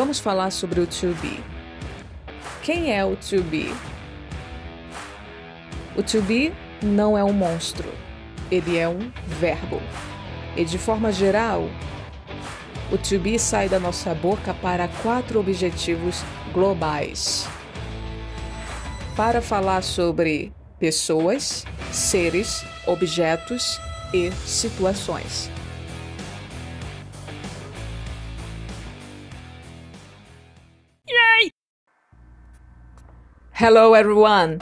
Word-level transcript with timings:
vamos 0.00 0.18
falar 0.18 0.50
sobre 0.50 0.80
o 0.80 0.86
to 0.86 1.14
be. 1.20 1.44
Quem 2.62 2.90
é 2.90 3.04
o 3.04 3.16
to 3.16 3.42
be? 3.42 3.70
O 5.94 6.02
to 6.02 6.22
be 6.22 6.54
não 6.82 7.18
é 7.18 7.22
um 7.22 7.34
monstro, 7.34 7.86
ele 8.50 8.78
é 8.78 8.88
um 8.88 9.12
verbo. 9.26 9.78
E 10.56 10.64
de 10.64 10.78
forma 10.78 11.12
geral, 11.12 11.68
o 12.90 12.96
to 12.96 13.18
be 13.18 13.38
sai 13.38 13.68
da 13.68 13.78
nossa 13.78 14.14
boca 14.14 14.54
para 14.54 14.88
quatro 15.02 15.38
objetivos 15.38 16.24
globais. 16.54 17.46
Para 19.14 19.42
falar 19.42 19.82
sobre 19.82 20.50
pessoas, 20.78 21.66
seres, 21.92 22.64
objetos 22.86 23.78
e 24.14 24.32
situações. 24.46 25.50
Hello 33.62 33.94
everyone! 33.94 34.58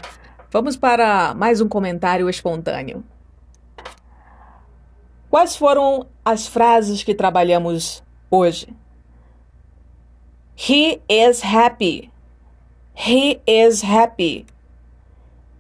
Vamos 0.50 0.76
para 0.76 1.32
mais 1.32 1.60
um 1.60 1.68
comentário 1.68 2.28
espontâneo. 2.28 3.04
Quais 5.30 5.54
foram 5.54 6.08
as 6.24 6.48
frases 6.48 7.04
que 7.04 7.14
trabalhamos 7.14 8.02
hoje? 8.28 8.74
He 10.56 11.00
is 11.08 11.44
happy. 11.44 12.10
He 12.92 13.40
is 13.46 13.84
happy. 13.84 14.46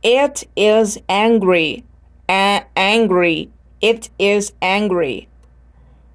It 0.02 0.48
is 0.56 0.98
angry. 1.08 1.84
A 2.28 2.64
angry. 2.74 3.52
It 3.80 4.10
is 4.18 4.52
angry. 4.60 5.28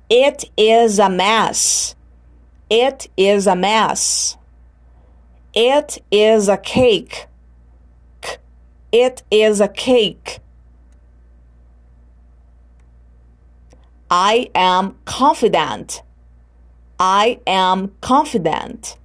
It 0.09 0.51
is 0.57 0.99
a 0.99 1.07
mess. 1.07 1.95
It 2.69 3.09
is 3.15 3.47
a 3.47 3.55
mess. 3.55 4.37
It 5.53 6.03
is 6.09 6.49
a 6.49 6.57
cake. 6.57 7.27
It 8.91 9.23
is 9.29 9.61
a 9.61 9.67
cake. 9.67 10.39
I 14.09 14.49
am 14.55 14.95
confident. 15.05 16.01
I 16.99 17.39
am 17.45 17.91
confident. 18.01 18.97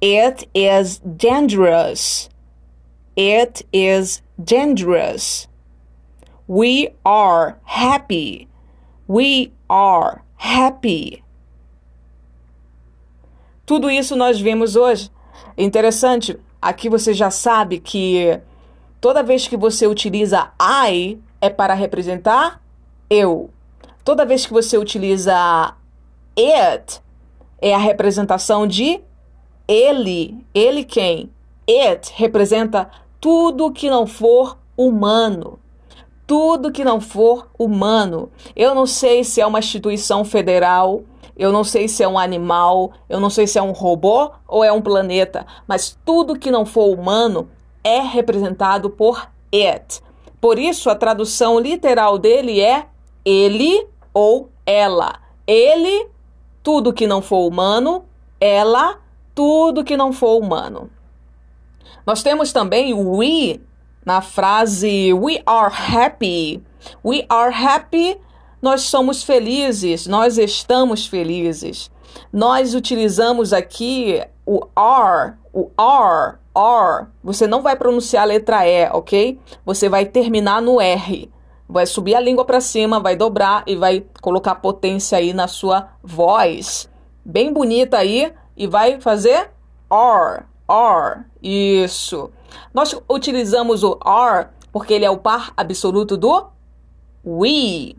It 0.00 0.48
is 0.54 0.98
dangerous. 0.98 2.28
It 3.16 3.62
is 3.72 4.22
dangerous. 4.42 5.46
We 6.46 6.88
are 7.04 7.58
happy. 7.64 8.48
We 9.06 9.52
are 9.70 10.22
happy. 10.36 11.22
Tudo 13.66 13.88
isso 13.88 14.16
nós 14.16 14.40
vimos 14.40 14.76
hoje. 14.76 15.08
Interessante, 15.56 16.38
aqui 16.60 16.88
você 16.88 17.12
já 17.12 17.30
sabe 17.30 17.78
que 17.78 18.40
toda 19.00 19.22
vez 19.22 19.46
que 19.46 19.56
você 19.56 19.86
utiliza 19.86 20.50
I 20.60 21.18
é 21.40 21.50
para 21.50 21.74
representar 21.74 22.62
eu. 23.10 23.50
Toda 24.04 24.24
vez 24.24 24.46
que 24.46 24.52
você 24.52 24.78
utiliza 24.78 25.74
it 26.36 27.00
é 27.60 27.74
a 27.74 27.78
representação 27.78 28.66
de 28.66 29.00
ele. 29.68 30.44
Ele 30.54 30.84
quem? 30.84 31.30
It 31.68 32.12
representa 32.16 32.90
tudo 33.20 33.70
que 33.70 33.88
não 33.88 34.06
for 34.06 34.58
humano. 34.76 35.58
Tudo 36.26 36.72
que 36.72 36.84
não 36.84 37.00
for 37.00 37.48
humano. 37.58 38.30
Eu 38.56 38.74
não 38.74 38.86
sei 38.86 39.22
se 39.22 39.40
é 39.40 39.46
uma 39.46 39.58
instituição 39.58 40.24
federal, 40.24 41.02
eu 41.36 41.50
não 41.50 41.64
sei 41.64 41.88
se 41.88 42.02
é 42.02 42.08
um 42.08 42.18
animal, 42.18 42.92
eu 43.08 43.18
não 43.18 43.30
sei 43.30 43.46
se 43.46 43.58
é 43.58 43.62
um 43.62 43.72
robô 43.72 44.30
ou 44.46 44.62
é 44.62 44.72
um 44.72 44.82
planeta, 44.82 45.46
mas 45.66 45.98
tudo 46.04 46.38
que 46.38 46.50
não 46.50 46.66
for 46.66 46.92
humano 46.92 47.48
é 47.82 48.00
representado 48.00 48.90
por 48.90 49.28
it. 49.52 50.00
Por 50.40 50.58
isso, 50.58 50.90
a 50.90 50.94
tradução 50.94 51.58
literal 51.58 52.18
dele 52.18 52.60
é 52.60 52.86
ele 53.24 53.86
ou 54.12 54.50
ela. 54.66 55.20
Ele, 55.46 56.08
tudo 56.62 56.92
que 56.92 57.06
não 57.06 57.22
for 57.22 57.46
humano, 57.46 58.04
ela, 58.40 58.98
tudo 59.34 59.84
que 59.84 59.96
não 59.96 60.12
for 60.12 60.40
humano. 60.40 60.90
Nós 62.06 62.22
temos 62.22 62.52
também 62.52 62.92
o 62.92 63.18
we 63.18 63.60
na 64.04 64.20
frase 64.20 65.12
we 65.12 65.40
are 65.46 65.72
happy. 65.72 66.62
We 67.04 67.24
are 67.28 67.54
happy 67.54 68.18
nós 68.62 68.82
somos 68.82 69.24
felizes, 69.24 70.06
nós 70.06 70.38
estamos 70.38 71.04
felizes. 71.04 71.90
Nós 72.32 72.74
utilizamos 72.76 73.52
aqui 73.52 74.22
o 74.46 74.60
are, 74.76 75.34
o 75.52 75.68
are, 75.76 76.36
are. 76.54 77.08
Você 77.24 77.48
não 77.48 77.60
vai 77.60 77.74
pronunciar 77.74 78.22
a 78.22 78.26
letra 78.26 78.66
E, 78.66 78.88
ok? 78.90 79.40
Você 79.66 79.88
vai 79.88 80.06
terminar 80.06 80.62
no 80.62 80.80
R. 80.80 81.28
Vai 81.68 81.86
subir 81.86 82.14
a 82.14 82.20
língua 82.20 82.44
para 82.44 82.60
cima, 82.60 83.00
vai 83.00 83.16
dobrar 83.16 83.64
e 83.66 83.74
vai 83.74 84.04
colocar 84.20 84.54
potência 84.56 85.18
aí 85.18 85.32
na 85.32 85.48
sua 85.48 85.88
voz. 86.00 86.88
Bem 87.24 87.52
bonita 87.52 87.98
aí 87.98 88.32
e 88.56 88.68
vai 88.68 89.00
fazer 89.00 89.50
are, 89.90 90.44
are. 90.68 91.24
Isso. 91.42 92.30
Nós 92.72 92.94
utilizamos 93.10 93.82
o 93.82 93.98
are 94.04 94.50
porque 94.70 94.94
ele 94.94 95.04
é 95.04 95.10
o 95.10 95.18
par 95.18 95.52
absoluto 95.56 96.16
do 96.16 96.46
we 97.24 97.96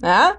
né? 0.00 0.36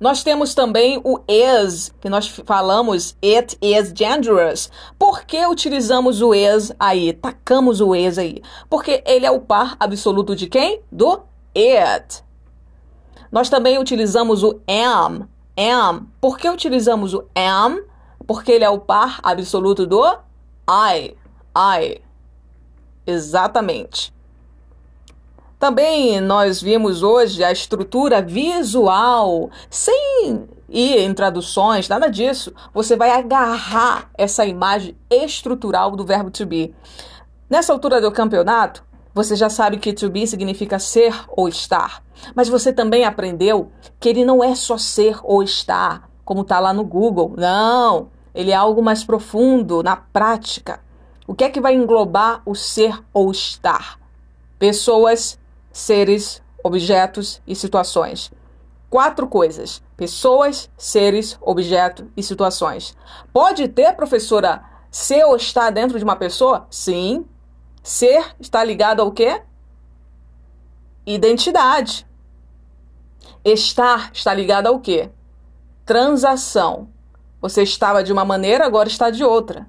Nós 0.00 0.24
temos 0.24 0.52
também 0.52 1.00
o 1.04 1.20
is, 1.28 1.94
que 2.00 2.08
nós 2.08 2.26
falamos 2.26 3.16
it 3.24 3.56
is 3.62 3.92
dangerous. 3.92 4.68
Por 4.98 5.24
que 5.24 5.46
utilizamos 5.46 6.20
o 6.20 6.34
is 6.34 6.72
aí? 6.78 7.12
Tacamos 7.12 7.80
o 7.80 7.94
is 7.94 8.18
aí? 8.18 8.42
Porque 8.68 9.02
ele 9.06 9.24
é 9.24 9.30
o 9.30 9.40
par 9.40 9.76
absoluto 9.78 10.34
de 10.34 10.48
quem? 10.48 10.82
Do 10.90 11.22
it. 11.56 12.24
Nós 13.30 13.48
também 13.48 13.78
utilizamos 13.78 14.42
o 14.42 14.60
am. 14.66 15.28
Am. 15.56 16.08
Por 16.20 16.36
que 16.36 16.50
utilizamos 16.50 17.14
o 17.14 17.24
am? 17.36 17.80
Porque 18.26 18.50
ele 18.50 18.64
é 18.64 18.70
o 18.70 18.80
par 18.80 19.20
absoluto 19.22 19.86
do 19.86 20.04
I. 20.68 21.16
I. 21.56 22.02
Exatamente. 23.06 24.12
Também 25.62 26.20
nós 26.20 26.60
vimos 26.60 27.04
hoje 27.04 27.44
a 27.44 27.52
estrutura 27.52 28.20
visual, 28.20 29.48
sem 29.70 30.44
ir 30.68 30.98
em 30.98 31.14
traduções, 31.14 31.88
nada 31.88 32.08
disso. 32.08 32.52
Você 32.74 32.96
vai 32.96 33.12
agarrar 33.12 34.10
essa 34.18 34.44
imagem 34.44 34.96
estrutural 35.08 35.92
do 35.92 36.04
verbo 36.04 36.32
to 36.32 36.44
be. 36.44 36.74
Nessa 37.48 37.72
altura 37.72 38.00
do 38.00 38.10
campeonato, 38.10 38.82
você 39.14 39.36
já 39.36 39.48
sabe 39.48 39.76
que 39.76 39.92
to 39.92 40.10
be 40.10 40.26
significa 40.26 40.80
ser 40.80 41.14
ou 41.28 41.48
estar. 41.48 42.02
Mas 42.34 42.48
você 42.48 42.72
também 42.72 43.04
aprendeu 43.04 43.70
que 44.00 44.08
ele 44.08 44.24
não 44.24 44.42
é 44.42 44.56
só 44.56 44.76
ser 44.76 45.20
ou 45.22 45.44
estar, 45.44 46.10
como 46.24 46.40
está 46.40 46.58
lá 46.58 46.72
no 46.72 46.82
Google. 46.82 47.34
Não, 47.38 48.08
ele 48.34 48.50
é 48.50 48.56
algo 48.56 48.82
mais 48.82 49.04
profundo 49.04 49.80
na 49.80 49.94
prática. 49.94 50.80
O 51.24 51.36
que 51.36 51.44
é 51.44 51.50
que 51.50 51.60
vai 51.60 51.72
englobar 51.76 52.42
o 52.44 52.52
ser 52.52 53.00
ou 53.14 53.30
estar? 53.30 54.00
Pessoas, 54.58 55.38
seres, 55.72 56.42
objetos 56.62 57.40
e 57.46 57.56
situações. 57.56 58.30
Quatro 58.90 59.26
coisas: 59.26 59.82
pessoas, 59.96 60.70
seres, 60.76 61.38
objetos 61.40 62.06
e 62.16 62.22
situações. 62.22 62.96
Pode 63.32 63.66
ter, 63.68 63.94
professora, 63.96 64.62
ser 64.90 65.24
ou 65.24 65.36
estar 65.36 65.70
dentro 65.70 65.98
de 65.98 66.04
uma 66.04 66.16
pessoa? 66.16 66.66
Sim. 66.70 67.24
Ser 67.82 68.36
está 68.38 68.62
ligado 68.62 69.00
ao 69.00 69.10
quê? 69.10 69.42
Identidade. 71.04 72.06
Estar 73.44 74.10
está 74.12 74.32
ligado 74.32 74.68
ao 74.68 74.78
quê? 74.78 75.10
Transação. 75.84 76.88
Você 77.40 77.62
estava 77.62 78.04
de 78.04 78.12
uma 78.12 78.24
maneira, 78.24 78.64
agora 78.64 78.88
está 78.88 79.10
de 79.10 79.24
outra. 79.24 79.66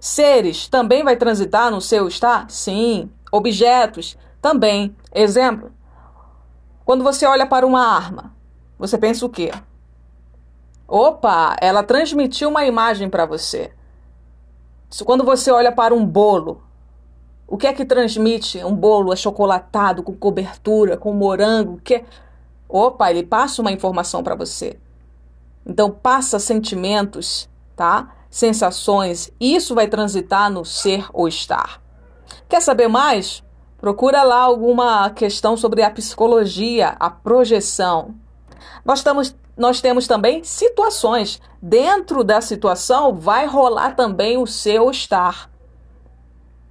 Seres 0.00 0.66
também 0.66 1.04
vai 1.04 1.16
transitar 1.16 1.70
no 1.70 1.80
seu 1.80 2.08
estar? 2.08 2.50
Sim 2.50 3.10
objetos 3.36 4.16
também. 4.40 4.94
Exemplo: 5.14 5.70
quando 6.84 7.04
você 7.04 7.26
olha 7.26 7.46
para 7.46 7.66
uma 7.66 7.86
arma, 7.86 8.34
você 8.78 8.96
pensa 8.98 9.24
o 9.24 9.30
quê? 9.30 9.50
Opa, 10.88 11.56
ela 11.60 11.82
transmitiu 11.82 12.48
uma 12.48 12.64
imagem 12.64 13.10
para 13.10 13.26
você. 13.26 13.72
Quando 15.04 15.24
você 15.24 15.50
olha 15.50 15.72
para 15.72 15.92
um 15.92 16.06
bolo, 16.06 16.62
o 17.46 17.56
que 17.56 17.66
é 17.66 17.72
que 17.72 17.84
transmite 17.84 18.62
um 18.64 18.74
bolo 18.74 19.12
achocolatado 19.12 20.02
com 20.02 20.14
cobertura, 20.14 20.96
com 20.96 21.12
morango? 21.12 21.80
Que 21.82 22.04
Opa, 22.68 23.10
ele 23.10 23.22
passa 23.22 23.62
uma 23.62 23.70
informação 23.70 24.22
para 24.22 24.34
você. 24.34 24.78
Então 25.64 25.90
passa 25.90 26.38
sentimentos, 26.38 27.48
tá? 27.76 28.14
Sensações. 28.28 29.30
Isso 29.40 29.74
vai 29.74 29.86
transitar 29.86 30.50
no 30.50 30.64
ser 30.64 31.06
ou 31.12 31.28
estar. 31.28 31.80
Quer 32.48 32.62
saber 32.62 32.88
mais? 32.88 33.42
Procura 33.78 34.22
lá 34.22 34.40
alguma 34.40 35.10
questão 35.10 35.56
sobre 35.56 35.82
a 35.82 35.90
psicologia, 35.90 36.96
a 36.98 37.10
projeção. 37.10 38.14
Nós 38.84 39.00
estamos, 39.00 39.34
nós 39.56 39.80
temos 39.80 40.06
também 40.06 40.44
situações. 40.44 41.40
Dentro 41.60 42.22
da 42.22 42.40
situação 42.40 43.14
vai 43.14 43.46
rolar 43.46 43.96
também 43.96 44.38
o 44.38 44.46
seu 44.46 44.90
estar. 44.90 45.50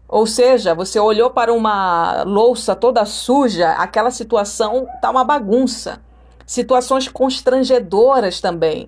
Ou 0.07 0.25
seja, 0.25 0.73
você 0.73 0.99
olhou 0.99 1.29
para 1.31 1.51
uma 1.51 2.23
louça 2.23 2.75
toda 2.75 3.05
suja, 3.05 3.71
aquela 3.71 4.11
situação 4.11 4.87
está 4.95 5.09
uma 5.09 5.23
bagunça. 5.23 6.01
Situações 6.45 7.07
constrangedoras 7.07 8.39
também. 8.39 8.87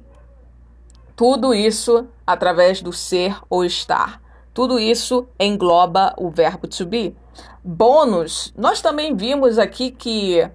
Tudo 1.16 1.54
isso 1.54 2.07
através 2.25 2.81
do 2.81 2.94
ser 2.94 3.38
ou 3.50 3.66
estar. 3.66 4.22
Tudo 4.57 4.80
isso 4.80 5.27
engloba 5.39 6.15
o 6.18 6.31
verbo 6.31 6.68
to 6.68 6.83
be. 6.83 7.15
Bônus, 7.63 8.51
nós 8.57 8.81
também 8.81 9.15
vimos 9.15 9.59
aqui 9.59 9.92
que, 9.92 10.50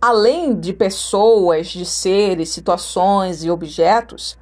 além 0.00 0.58
de 0.58 0.72
pessoas, 0.72 1.66
de 1.66 1.84
seres, 1.84 2.48
situações 2.48 3.44
e 3.44 3.50
objetos, 3.50 4.38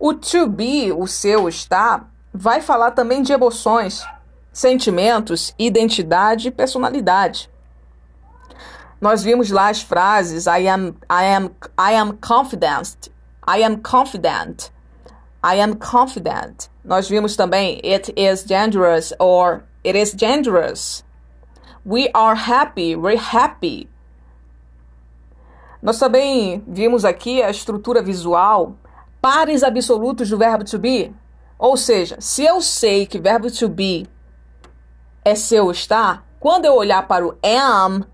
o 0.00 0.14
to 0.14 0.46
be, 0.46 0.90
o 0.90 1.06
seu 1.06 1.50
estar, 1.50 2.10
vai 2.32 2.62
falar 2.62 2.92
também 2.92 3.20
de 3.20 3.30
emoções, 3.30 4.06
sentimentos, 4.50 5.54
identidade 5.58 6.48
e 6.48 6.50
personalidade. 6.50 7.50
Nós 8.98 9.22
vimos 9.22 9.50
lá 9.50 9.68
as 9.68 9.82
frases 9.82 10.46
I 10.46 10.66
am 10.66 10.94
I 11.10 11.26
am 11.36 11.50
I 11.78 11.94
am 11.94 12.16
confident. 12.26 13.10
I 13.46 13.62
am 13.62 13.82
confident. 13.82 14.70
I 15.44 15.60
am 15.60 15.74
confident. 15.74 16.70
Nós 16.86 17.08
vimos 17.08 17.34
também 17.34 17.80
it 17.84 18.12
is 18.16 18.44
dangerous 18.44 19.12
or 19.18 19.64
it 19.84 19.98
is 19.98 20.14
dangerous. 20.14 21.04
We 21.84 22.08
are 22.14 22.36
happy, 22.36 22.94
we're 22.94 23.18
happy. 23.18 23.88
Nós 25.82 25.98
também 25.98 26.62
vimos 26.66 27.04
aqui 27.04 27.42
a 27.42 27.50
estrutura 27.50 28.00
visual, 28.00 28.76
pares 29.20 29.64
absolutos 29.64 30.30
do 30.30 30.38
verbo 30.38 30.64
to 30.64 30.78
be. 30.78 31.12
Ou 31.58 31.76
seja, 31.76 32.18
se 32.20 32.44
eu 32.44 32.60
sei 32.60 33.04
que 33.04 33.18
verbo 33.18 33.50
to 33.50 33.68
be 33.68 34.06
é 35.24 35.34
seu 35.34 35.72
estar, 35.72 36.24
quando 36.38 36.66
eu 36.66 36.76
olhar 36.76 37.08
para 37.08 37.26
o 37.26 37.36
am, 37.42 38.04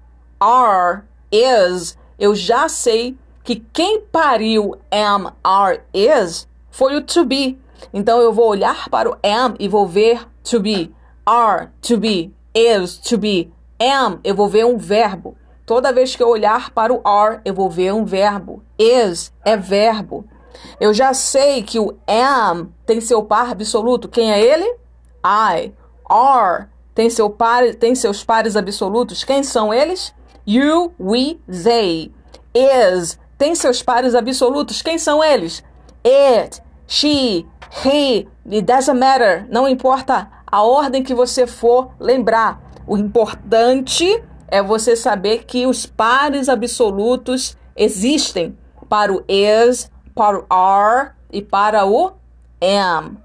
are, 0.41 1.03
is, 1.31 1.99
eu 2.19 2.35
já 2.35 2.71
sei 2.71 3.19
que 3.45 3.57
quem 3.57 4.01
pariu 4.01 4.79
am, 4.91 5.31
are, 5.45 5.83
is 5.93 6.49
foi 6.71 6.97
o 6.97 7.03
to 7.03 7.27
be. 7.27 7.62
Então 7.93 8.21
eu 8.21 8.33
vou 8.33 8.49
olhar 8.49 8.89
para 8.89 9.11
o 9.11 9.17
am 9.23 9.55
e 9.59 9.69
vou 9.69 9.87
ver 9.87 10.27
to 10.43 10.61
be, 10.61 10.95
are, 11.25 11.69
to 11.81 11.97
be, 11.97 12.35
is, 12.55 12.99
to 12.99 13.17
be, 13.19 13.53
am, 13.81 14.21
eu 14.25 14.35
vou 14.35 14.49
ver 14.49 14.65
um 14.65 14.77
verbo. 14.77 15.37
Toda 15.65 15.93
vez 15.93 16.15
que 16.17 16.23
eu 16.23 16.29
olhar 16.29 16.71
para 16.71 16.93
o 16.93 17.01
are, 17.07 17.41
eu 17.45 17.55
vou 17.55 17.71
ver 17.71 17.93
um 17.93 18.05
verbo. 18.05 18.63
Is 18.79 19.33
é 19.45 19.57
verbo. 19.57 20.25
Eu 20.81 20.93
já 20.93 21.15
sei 21.15 21.63
que 21.63 21.79
o 21.79 21.97
am 22.07 22.73
tem 22.85 23.01
seu 23.01 23.23
par 23.23 23.51
absoluto. 23.51 24.09
Quem 24.09 24.33
é 24.33 24.41
ele? 24.41 24.69
I. 25.25 25.73
Are 26.05 26.67
tem, 26.95 27.09
seu 27.09 27.31
par, 27.31 27.75
tem 27.77 27.95
seus 27.95 28.23
pares 28.23 28.57
absolutos. 28.57 29.25
Quem 29.25 29.43
são 29.43 29.73
eles? 29.73 30.15
You, 30.47 30.93
we, 31.01 31.39
they. 31.47 32.13
Is 32.55 33.19
tem 33.39 33.55
seus 33.55 33.83
pares 33.83 34.15
absolutos. 34.15 34.83
Quem 34.83 34.99
são 34.99 35.23
eles? 35.23 35.65
It, 36.05 36.63
she, 36.87 37.47
he. 37.85 38.29
It 38.51 38.63
doesn't 38.63 38.99
matter. 38.99 39.47
Não 39.51 39.69
importa 39.69 40.29
a 40.47 40.63
ordem 40.63 41.03
que 41.03 41.15
você 41.15 41.47
for 41.47 41.93
lembrar. 41.99 42.61
O 42.87 42.97
importante 42.97 44.23
é 44.49 44.63
você 44.63 44.95
saber 44.95 45.45
que 45.45 45.67
os 45.67 45.87
pares 45.87 46.49
absolutos 46.49 47.57
existem 47.77 48.57
para 48.89 49.13
o 49.13 49.25
is, 49.27 49.91
para 50.15 50.39
o 50.39 50.47
are 50.51 51.13
e 51.33 51.41
para 51.41 51.87
o 51.87 52.13
am. 52.61 53.17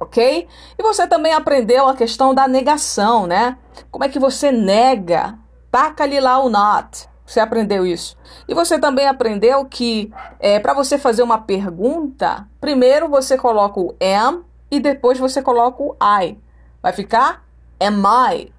Ok? 0.00 0.48
E 0.76 0.82
você 0.82 1.06
também 1.06 1.32
aprendeu 1.32 1.86
a 1.86 1.94
questão 1.94 2.34
da 2.34 2.48
negação, 2.48 3.26
né? 3.26 3.56
Como 3.90 4.04
é 4.04 4.08
que 4.08 4.18
você 4.18 4.50
nega? 4.50 5.38
Taca-lhe 5.70 6.18
lá 6.18 6.40
o 6.40 6.48
not. 6.48 7.08
Você 7.26 7.40
aprendeu 7.40 7.86
isso. 7.86 8.16
E 8.46 8.54
você 8.54 8.78
também 8.78 9.06
aprendeu 9.06 9.64
que 9.64 10.12
é, 10.38 10.58
para 10.58 10.74
você 10.74 10.98
fazer 10.98 11.22
uma 11.22 11.38
pergunta, 11.38 12.46
primeiro 12.60 13.08
você 13.08 13.38
coloca 13.38 13.80
o 13.80 13.94
am 14.00 14.44
e 14.70 14.78
depois 14.78 15.18
você 15.18 15.42
coloca 15.42 15.82
o 15.82 15.96
I. 16.22 16.38
Vai 16.82 16.92
ficar 16.92 17.44
am 17.80 18.02
I? 18.02 18.52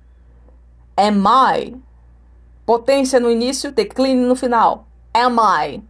Am 0.98 1.24
I? 1.28 1.76
Potência 2.66 3.20
no 3.20 3.30
início, 3.30 3.72
declínio 3.72 4.28
no 4.28 4.36
final. 4.36 4.88
Am 5.14 5.38
I? 5.40 5.84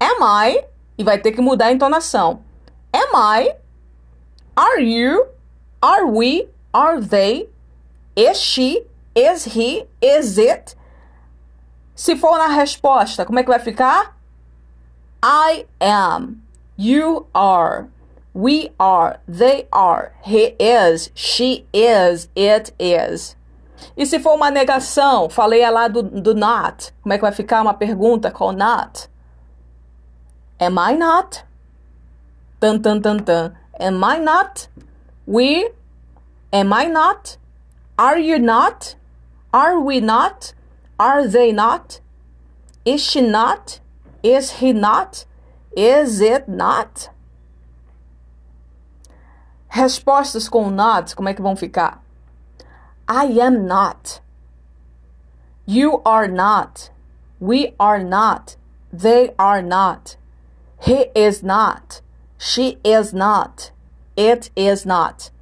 Am 0.00 0.48
I? 0.48 0.64
E 0.96 1.04
vai 1.04 1.18
ter 1.18 1.32
que 1.32 1.40
mudar 1.40 1.66
a 1.66 1.72
entonação. 1.72 2.40
Am 2.92 3.42
I? 3.42 3.54
Are 4.56 4.82
you? 4.82 5.26
Are 5.82 6.04
we? 6.04 6.48
Are 6.72 7.00
they? 7.00 7.50
Is 8.16 8.38
she? 8.38 8.86
Is 9.14 9.44
he? 9.44 9.86
Is 10.00 10.38
it? 10.38 10.76
Se 11.94 12.16
for 12.16 12.36
na 12.38 12.48
resposta, 12.48 13.24
como 13.24 13.38
é 13.38 13.42
que 13.42 13.50
vai 13.50 13.60
ficar? 13.60 14.16
I 15.22 15.66
am. 15.80 16.42
You 16.76 17.26
are. 17.32 17.88
We 18.34 18.72
are. 18.78 19.20
They 19.28 19.68
are. 19.72 20.12
He 20.22 20.56
is. 20.58 21.10
She 21.14 21.66
is. 21.72 22.28
It 22.36 22.74
is. 22.78 23.36
E 23.96 24.04
se 24.06 24.18
for 24.18 24.34
uma 24.34 24.50
negação, 24.50 25.30
falei 25.30 25.68
lá 25.70 25.88
do, 25.88 26.02
do 26.02 26.34
not. 26.34 26.92
Como 27.02 27.12
é 27.12 27.16
que 27.16 27.22
vai 27.22 27.32
ficar 27.32 27.62
uma 27.62 27.74
pergunta 27.74 28.30
com 28.30 28.50
not? 28.50 29.08
Am 30.58 30.76
I 30.78 30.96
not? 30.96 31.44
Tan, 32.58 32.80
tan, 32.80 33.00
tan, 33.00 33.18
tan. 33.18 33.54
Am 33.78 34.02
I 34.02 34.18
not? 34.18 34.68
We? 35.26 35.70
Am 36.52 36.72
I 36.72 36.86
not? 36.88 37.38
Are 37.96 38.18
you 38.18 38.38
not? 38.38 38.96
Are 39.52 39.78
we 39.78 40.00
not? 40.00 40.54
Are 40.98 41.26
they 41.26 41.52
not? 41.52 42.00
Is 42.84 43.02
she 43.02 43.20
not? 43.20 43.80
Is 44.22 44.52
he 44.60 44.72
not? 44.72 45.24
Is 45.76 46.20
it 46.20 46.48
not? 46.48 47.10
Respostas 49.68 50.48
com 50.48 50.70
not, 50.70 51.16
como 51.16 51.28
é 51.28 51.34
que 51.34 51.42
vão 51.42 51.56
ficar? 51.56 52.00
I 53.08 53.40
am 53.40 53.66
not. 53.66 54.20
You 55.66 56.00
are 56.04 56.28
not. 56.28 56.90
We 57.40 57.74
are 57.78 58.02
not. 58.02 58.56
They 58.92 59.34
are 59.36 59.62
not. 59.62 60.16
He 60.80 61.10
is 61.14 61.42
not. 61.42 62.02
She 62.38 62.78
is 62.84 63.12
not. 63.12 63.72
It 64.16 64.50
is 64.54 64.84
not. 64.84 65.32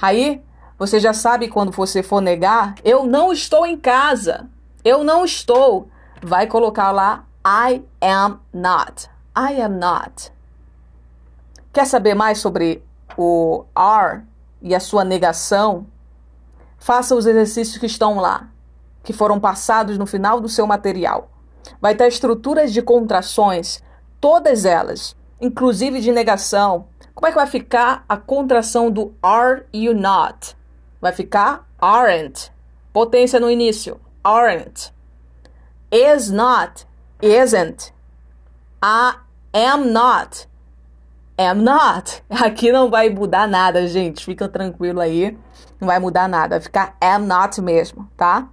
Aí, 0.00 0.42
você 0.78 0.98
já 0.98 1.12
sabe 1.12 1.48
quando 1.48 1.70
você 1.70 2.02
for 2.02 2.20
negar, 2.20 2.74
eu 2.82 3.06
não 3.06 3.32
estou 3.32 3.64
em 3.64 3.76
casa. 3.76 4.48
Eu 4.84 5.04
não 5.04 5.24
estou. 5.24 5.88
Vai 6.22 6.46
colocar 6.46 6.90
lá 6.90 7.26
I 7.46 7.82
am 8.00 8.40
not. 8.52 9.08
I 9.36 9.60
am 9.60 9.78
not. 9.78 10.32
Quer 11.72 11.86
saber 11.86 12.14
mais 12.14 12.38
sobre 12.38 12.82
o 13.16 13.64
are 13.74 14.22
e 14.60 14.74
a 14.74 14.80
sua 14.80 15.04
negação? 15.04 15.86
Faça 16.78 17.14
os 17.14 17.26
exercícios 17.26 17.78
que 17.78 17.86
estão 17.86 18.16
lá, 18.16 18.48
que 19.02 19.12
foram 19.12 19.38
passados 19.38 19.98
no 19.98 20.06
final 20.06 20.40
do 20.40 20.48
seu 20.48 20.66
material. 20.66 21.30
Vai 21.80 21.94
ter 21.94 22.08
estruturas 22.08 22.72
de 22.72 22.80
contrações, 22.80 23.82
todas 24.20 24.64
elas, 24.64 25.14
inclusive 25.40 26.00
de 26.00 26.10
negação. 26.10 26.86
Como 27.14 27.26
é 27.26 27.30
que 27.30 27.36
vai 27.36 27.46
ficar 27.46 28.04
a 28.08 28.16
contração 28.16 28.90
do 28.90 29.14
are 29.22 29.64
you 29.72 29.94
not? 29.94 30.56
Vai 31.00 31.12
ficar 31.12 31.68
aren't. 31.78 32.50
Potência 32.92 33.38
no 33.38 33.50
início. 33.50 34.00
Aren't. 34.24 34.92
Is 35.90 36.30
not. 36.30 36.86
Isn't. 37.22 37.92
I 38.82 39.16
am 39.54 39.92
not. 39.92 40.46
Am 41.38 41.62
not. 41.62 42.22
Aqui 42.30 42.70
não 42.70 42.90
vai 42.90 43.10
mudar 43.10 43.48
nada, 43.48 43.86
gente. 43.86 44.24
Fica 44.24 44.48
tranquilo 44.48 45.00
aí. 45.00 45.36
Não 45.80 45.86
vai 45.88 45.98
mudar 45.98 46.28
nada. 46.28 46.56
Vai 46.56 46.60
ficar 46.60 46.96
am 47.00 47.26
not 47.26 47.60
mesmo, 47.60 48.08
tá? 48.16 48.48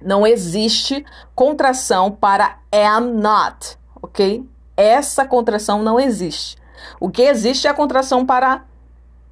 Não 0.00 0.26
existe 0.26 1.04
contração 1.34 2.10
para 2.10 2.58
am 2.72 3.12
not, 3.14 3.78
ok? 4.00 4.48
Essa 4.76 5.24
contração 5.24 5.82
não 5.82 5.98
existe. 6.00 6.56
O 6.98 7.10
que 7.10 7.22
existe 7.22 7.66
é 7.66 7.70
a 7.70 7.74
contração 7.74 8.26
para 8.26 8.64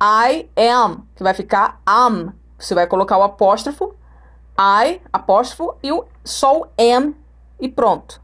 I 0.03 0.49
am, 0.57 1.03
que 1.15 1.23
vai 1.23 1.35
ficar 1.35 1.81
am. 1.85 2.33
Você 2.59 2.75
vai 2.75 2.87
colocar 2.87 3.19
o 3.19 3.23
apóstrofo, 3.23 3.95
I, 4.59 5.01
apóstrofo, 5.13 5.75
e 5.83 5.93
o 5.93 6.05
o 6.25 6.67
am 6.79 7.15
e 7.59 7.69
pronto. 7.69 8.21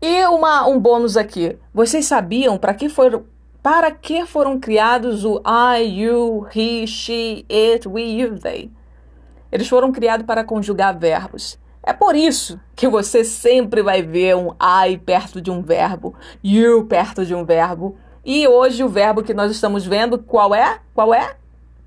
E 0.00 0.26
uma, 0.26 0.66
um 0.66 0.78
bônus 0.78 1.16
aqui. 1.16 1.56
Vocês 1.72 2.06
sabiam 2.06 2.58
para 2.58 2.74
que 2.74 2.88
foram 2.88 3.24
para 3.62 3.92
que 3.92 4.26
foram 4.26 4.58
criados 4.58 5.24
o 5.24 5.40
I, 5.46 5.84
you, 5.84 6.48
he, 6.52 6.84
she, 6.84 7.46
it, 7.48 7.86
we, 7.88 8.02
you, 8.02 8.36
they? 8.36 8.68
Eles 9.52 9.68
foram 9.68 9.92
criados 9.92 10.26
para 10.26 10.42
conjugar 10.42 10.98
verbos. 10.98 11.56
É 11.80 11.92
por 11.92 12.16
isso 12.16 12.58
que 12.74 12.88
você 12.88 13.24
sempre 13.24 13.80
vai 13.80 14.02
ver 14.02 14.36
um 14.36 14.50
I 14.60 14.98
perto 14.98 15.40
de 15.40 15.48
um 15.48 15.62
verbo, 15.62 16.14
you 16.42 16.86
perto 16.86 17.24
de 17.24 17.34
um 17.34 17.44
verbo. 17.44 17.96
E 18.24 18.48
hoje 18.48 18.82
o 18.82 18.88
verbo 18.88 19.22
que 19.22 19.32
nós 19.32 19.52
estamos 19.52 19.86
vendo, 19.86 20.18
qual 20.18 20.52
é? 20.52 20.80
Qual 20.92 21.14
é? 21.14 21.36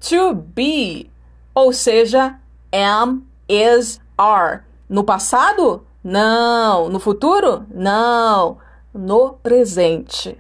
To 0.10 0.34
be. 0.34 1.10
Ou 1.54 1.74
seja, 1.74 2.40
am, 2.74 3.24
is, 3.48 4.00
are. 4.18 4.62
No 4.88 5.04
passado? 5.04 5.86
Não. 6.04 6.90
No 6.90 7.00
futuro? 7.00 7.66
Não. 7.74 8.58
No 8.94 9.34
presente. 9.34 10.40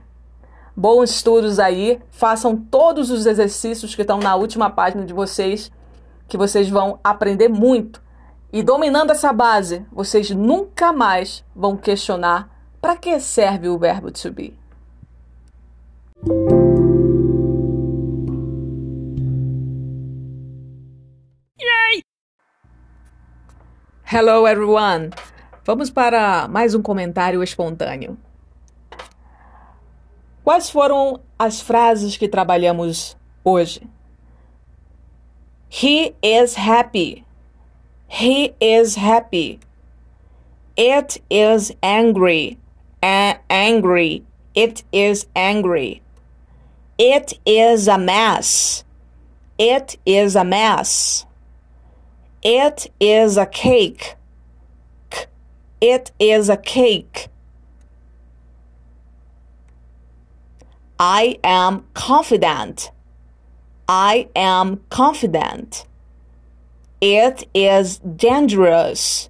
Bons 0.75 1.11
estudos 1.11 1.59
aí. 1.59 2.01
Façam 2.11 2.55
todos 2.55 3.09
os 3.09 3.25
exercícios 3.25 3.95
que 3.95 4.01
estão 4.01 4.19
na 4.19 4.35
última 4.35 4.69
página 4.69 5.05
de 5.05 5.13
vocês, 5.13 5.71
que 6.27 6.37
vocês 6.37 6.69
vão 6.69 6.99
aprender 7.03 7.47
muito. 7.47 8.01
E 8.53 8.63
dominando 8.63 9.11
essa 9.11 9.33
base, 9.33 9.85
vocês 9.91 10.29
nunca 10.29 10.93
mais 10.93 11.43
vão 11.55 11.75
questionar 11.75 12.49
para 12.79 12.95
que 12.95 13.19
serve 13.19 13.67
o 13.67 13.77
verbo 13.77 14.11
to 14.11 14.31
be. 14.31 14.53
Hello 24.07 24.45
everyone. 24.45 25.09
Vamos 25.65 25.89
para 25.89 26.47
mais 26.47 26.75
um 26.75 26.81
comentário 26.83 27.41
espontâneo. 27.41 28.15
Quais 30.43 30.69
foram 30.69 31.19
as 31.39 31.59
frases 31.59 32.15
que 32.15 32.27
trabalhamos 32.27 33.17
hoje? 33.43 33.89
He 35.71 36.13
is 36.21 36.55
happy. 36.55 37.25
He 38.07 38.53
is 38.61 38.95
happy. 38.95 39.59
It 40.77 41.19
is 41.27 41.75
angry. 41.81 42.59
A- 43.01 43.39
angry. 43.49 44.23
It 44.53 44.85
is 44.91 45.25
angry. 45.35 46.03
It 46.99 47.39
is 47.43 47.87
a 47.87 47.97
mess. 47.97 48.85
It 49.57 49.99
is 50.05 50.35
a 50.35 50.43
mess. 50.43 51.25
It 52.45 52.91
is 52.99 53.37
a 53.37 53.47
cake. 53.47 54.17
It 55.81 56.11
is 56.19 56.47
a 56.47 56.57
cake. 56.57 57.29
I 60.99 61.39
am 61.43 61.85
confident. 61.95 62.91
I 63.87 64.29
am 64.35 64.81
confident. 64.91 65.87
It 67.01 67.47
is 67.55 67.97
dangerous. 67.97 69.27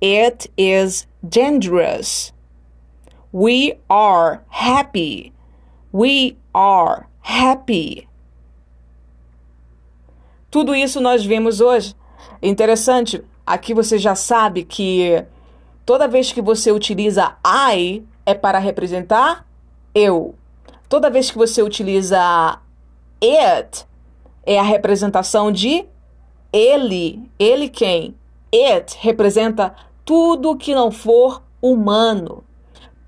It 0.00 0.46
is 0.56 1.06
dangerous. 1.28 2.30
We 3.32 3.74
are 3.90 4.44
happy. 4.50 5.32
We 5.90 6.36
are 6.54 7.08
happy. 7.22 8.06
Tudo 10.52 10.76
isso 10.76 11.00
nós 11.00 11.24
vimos 11.24 11.60
hoje. 11.60 11.94
Interessante, 12.42 13.22
aqui 13.46 13.74
você 13.74 13.98
já 13.98 14.14
sabe 14.14 14.64
que 14.64 15.24
toda 15.84 16.08
vez 16.08 16.32
que 16.32 16.40
você 16.40 16.72
utiliza 16.72 17.36
I 17.44 18.02
é 18.24 18.34
para 18.34 18.58
representar 18.58 19.46
eu. 19.94 20.34
Toda 20.88 21.10
vez 21.10 21.30
que 21.30 21.38
você 21.38 21.62
utiliza 21.62 22.58
it 23.22 23.86
é 24.44 24.58
a 24.58 24.62
representação 24.62 25.52
de 25.52 25.84
ele. 26.52 27.30
Ele 27.38 27.68
quem? 27.68 28.14
It 28.52 28.96
representa 29.00 29.74
tudo 30.04 30.56
que 30.56 30.74
não 30.74 30.90
for 30.90 31.42
humano. 31.60 32.42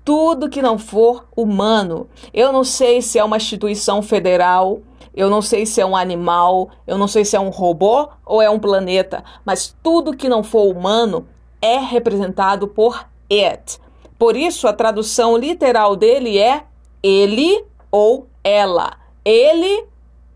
Tudo 0.05 0.49
que 0.49 0.61
não 0.61 0.77
for 0.77 1.25
humano. 1.35 2.07
Eu 2.33 2.51
não 2.51 2.63
sei 2.63 3.01
se 3.01 3.17
é 3.17 3.23
uma 3.23 3.37
instituição 3.37 4.01
federal, 4.01 4.81
eu 5.13 5.29
não 5.29 5.41
sei 5.41 5.65
se 5.65 5.79
é 5.79 5.85
um 5.85 5.95
animal, 5.95 6.69
eu 6.87 6.97
não 6.97 7.07
sei 7.07 7.23
se 7.23 7.35
é 7.35 7.39
um 7.39 7.49
robô 7.49 8.09
ou 8.25 8.41
é 8.41 8.49
um 8.49 8.59
planeta, 8.59 9.23
mas 9.45 9.75
tudo 9.83 10.15
que 10.15 10.27
não 10.27 10.43
for 10.43 10.71
humano 10.71 11.27
é 11.61 11.77
representado 11.77 12.67
por 12.67 13.05
it. 13.31 13.79
Por 14.17 14.35
isso, 14.35 14.67
a 14.67 14.73
tradução 14.73 15.37
literal 15.37 15.95
dele 15.95 16.37
é 16.37 16.63
ele 17.01 17.65
ou 17.91 18.27
ela. 18.43 18.97
Ele, 19.23 19.85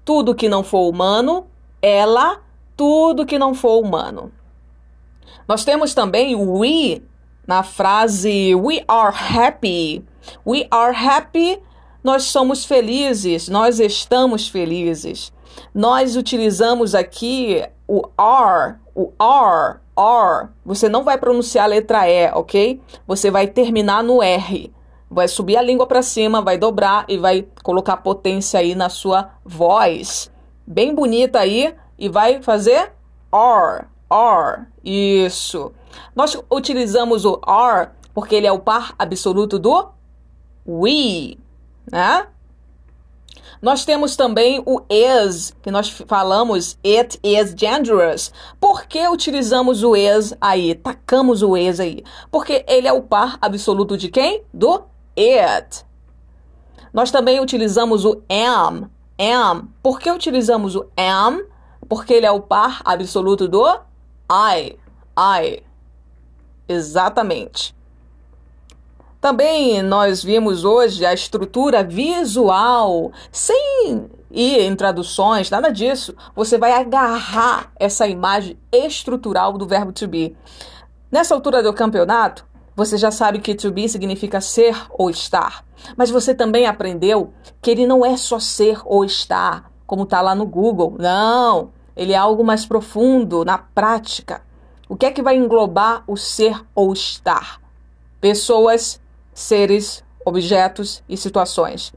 tudo 0.05 0.35
que 0.35 0.47
não 0.47 0.63
for 0.63 0.89
humano, 0.89 1.47
ela, 1.81 2.41
tudo 2.75 3.25
que 3.25 3.39
não 3.39 3.53
for 3.53 3.81
humano. 3.83 4.31
Nós 5.47 5.63
temos 5.63 5.93
também 5.93 6.35
o 6.35 6.59
we 6.59 7.01
na 7.47 7.63
frase 7.63 8.53
we 8.53 8.83
are 8.87 9.15
happy. 9.15 10.03
We 10.45 10.67
are 10.69 10.93
happy, 10.93 11.59
nós 12.03 12.23
somos 12.23 12.65
felizes, 12.65 13.49
nós 13.49 13.79
estamos 13.79 14.47
felizes. 14.47 15.31
Nós 15.73 16.15
utilizamos 16.15 16.93
aqui 16.93 17.63
o 17.87 18.03
are, 18.17 18.75
o 18.95 19.11
are, 19.17 19.79
are. 19.95 20.49
Você 20.65 20.87
não 20.87 21.03
vai 21.03 21.17
pronunciar 21.17 21.65
a 21.65 21.67
letra 21.67 22.07
E, 22.07 22.31
ok? 22.31 22.81
Você 23.07 23.31
vai 23.31 23.47
terminar 23.47 24.03
no 24.03 24.21
R. 24.21 24.71
Vai 25.09 25.27
subir 25.27 25.57
a 25.57 25.61
língua 25.61 25.87
para 25.87 26.01
cima, 26.01 26.41
vai 26.41 26.57
dobrar 26.57 27.05
e 27.07 27.17
vai 27.17 27.47
colocar 27.63 27.97
potência 27.97 28.59
aí 28.59 28.75
na 28.75 28.89
sua 28.89 29.31
voz. 29.43 30.29
Bem 30.65 30.93
bonita 30.93 31.39
aí 31.39 31.73
e 31.97 32.09
vai 32.09 32.41
fazer 32.41 32.91
are, 33.31 33.85
are. 34.09 34.65
Isso. 34.83 35.71
Nós 36.15 36.37
utilizamos 36.51 37.25
o 37.25 37.39
are 37.45 37.89
porque 38.13 38.35
ele 38.35 38.47
é 38.47 38.51
o 38.51 38.59
par 38.59 38.93
absoluto 38.97 39.57
do 39.57 39.89
we, 40.65 41.37
né? 41.91 42.27
Nós 43.61 43.85
temos 43.85 44.15
também 44.15 44.61
o 44.65 44.81
is, 44.89 45.53
que 45.63 45.71
nós 45.71 45.89
falamos 45.89 46.77
it 46.85 47.19
is 47.23 47.55
dangerous. 47.55 48.31
Por 48.59 48.85
que 48.85 49.07
utilizamos 49.07 49.83
o 49.83 49.95
is 49.95 50.35
aí? 50.39 50.75
Tacamos 50.75 51.41
o 51.41 51.57
is 51.57 51.79
aí. 51.79 52.03
Porque 52.29 52.63
ele 52.67 52.87
é 52.87 52.93
o 52.93 53.01
par 53.01 53.37
absoluto 53.41 53.97
de 53.97 54.09
quem? 54.09 54.43
Do 54.53 54.83
it. 55.17 55.83
Nós 56.93 57.09
também 57.09 57.39
utilizamos 57.39 58.05
o 58.05 58.21
am, 58.29 58.89
am. 59.19 59.69
Por 59.81 59.99
que 59.99 60.11
utilizamos 60.11 60.75
o 60.75 60.85
am? 60.95 61.43
Porque 61.89 62.13
ele 62.13 62.25
é 62.25 62.31
o 62.31 62.41
par 62.41 62.81
absoluto 62.85 63.47
do 63.47 63.65
I, 64.31 64.77
I. 65.17 65.63
Exatamente. 66.67 67.76
Também 69.27 69.81
nós 69.81 70.23
vimos 70.23 70.63
hoje 70.63 71.05
a 71.05 71.13
estrutura 71.13 71.83
visual, 71.83 73.11
sem 73.29 74.07
ir 74.31 74.61
em 74.61 74.73
traduções, 74.73 75.49
nada 75.49 75.69
disso. 75.69 76.15
Você 76.33 76.57
vai 76.57 76.71
agarrar 76.71 77.69
essa 77.77 78.07
imagem 78.07 78.57
estrutural 78.71 79.57
do 79.57 79.67
verbo 79.67 79.91
to 79.91 80.07
be. 80.07 80.33
Nessa 81.11 81.35
altura 81.35 81.61
do 81.61 81.73
campeonato, 81.73 82.45
você 82.73 82.97
já 82.97 83.11
sabe 83.11 83.39
que 83.39 83.53
to 83.53 83.69
be 83.69 83.89
significa 83.89 84.39
ser 84.39 84.77
ou 84.91 85.09
estar. 85.09 85.65
Mas 85.97 86.09
você 86.09 86.33
também 86.33 86.65
aprendeu 86.65 87.33
que 87.61 87.69
ele 87.69 87.85
não 87.85 88.05
é 88.05 88.15
só 88.15 88.39
ser 88.39 88.79
ou 88.85 89.03
estar, 89.03 89.69
como 89.85 90.03
está 90.03 90.21
lá 90.21 90.33
no 90.33 90.45
Google. 90.45 90.95
Não, 90.97 91.73
ele 91.97 92.13
é 92.13 92.17
algo 92.17 92.45
mais 92.45 92.65
profundo, 92.65 93.43
na 93.43 93.57
prática. 93.57 94.41
O 94.87 94.95
que 94.95 95.05
é 95.05 95.11
que 95.11 95.21
vai 95.21 95.35
englobar 95.35 96.05
o 96.07 96.15
ser 96.15 96.63
ou 96.73 96.93
estar? 96.93 97.59
Pessoas, 98.21 99.01
seres, 99.37 100.03
objetos 100.25 101.03
e 101.07 101.15
situações. 101.15 101.93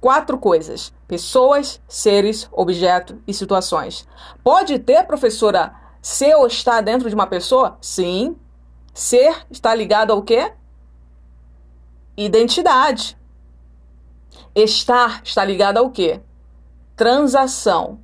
Quatro 0.00 0.38
coisas: 0.38 0.92
pessoas, 1.08 1.80
seres, 1.88 2.48
objetos 2.52 3.16
e 3.26 3.34
situações. 3.34 4.06
Pode 4.44 4.78
ter, 4.78 5.04
professora, 5.04 5.74
ser 6.00 6.36
ou 6.36 6.46
estar 6.46 6.80
dentro 6.80 7.08
de 7.08 7.14
uma 7.14 7.26
pessoa? 7.26 7.76
Sim. 7.80 8.36
Ser 8.94 9.44
está 9.50 9.74
ligado 9.74 10.12
ao 10.12 10.22
quê? 10.22 10.52
Identidade. 12.16 13.18
Estar 14.54 15.20
está 15.24 15.44
ligado 15.44 15.78
ao 15.78 15.90
quê? 15.90 16.22
Transação. 16.94 17.98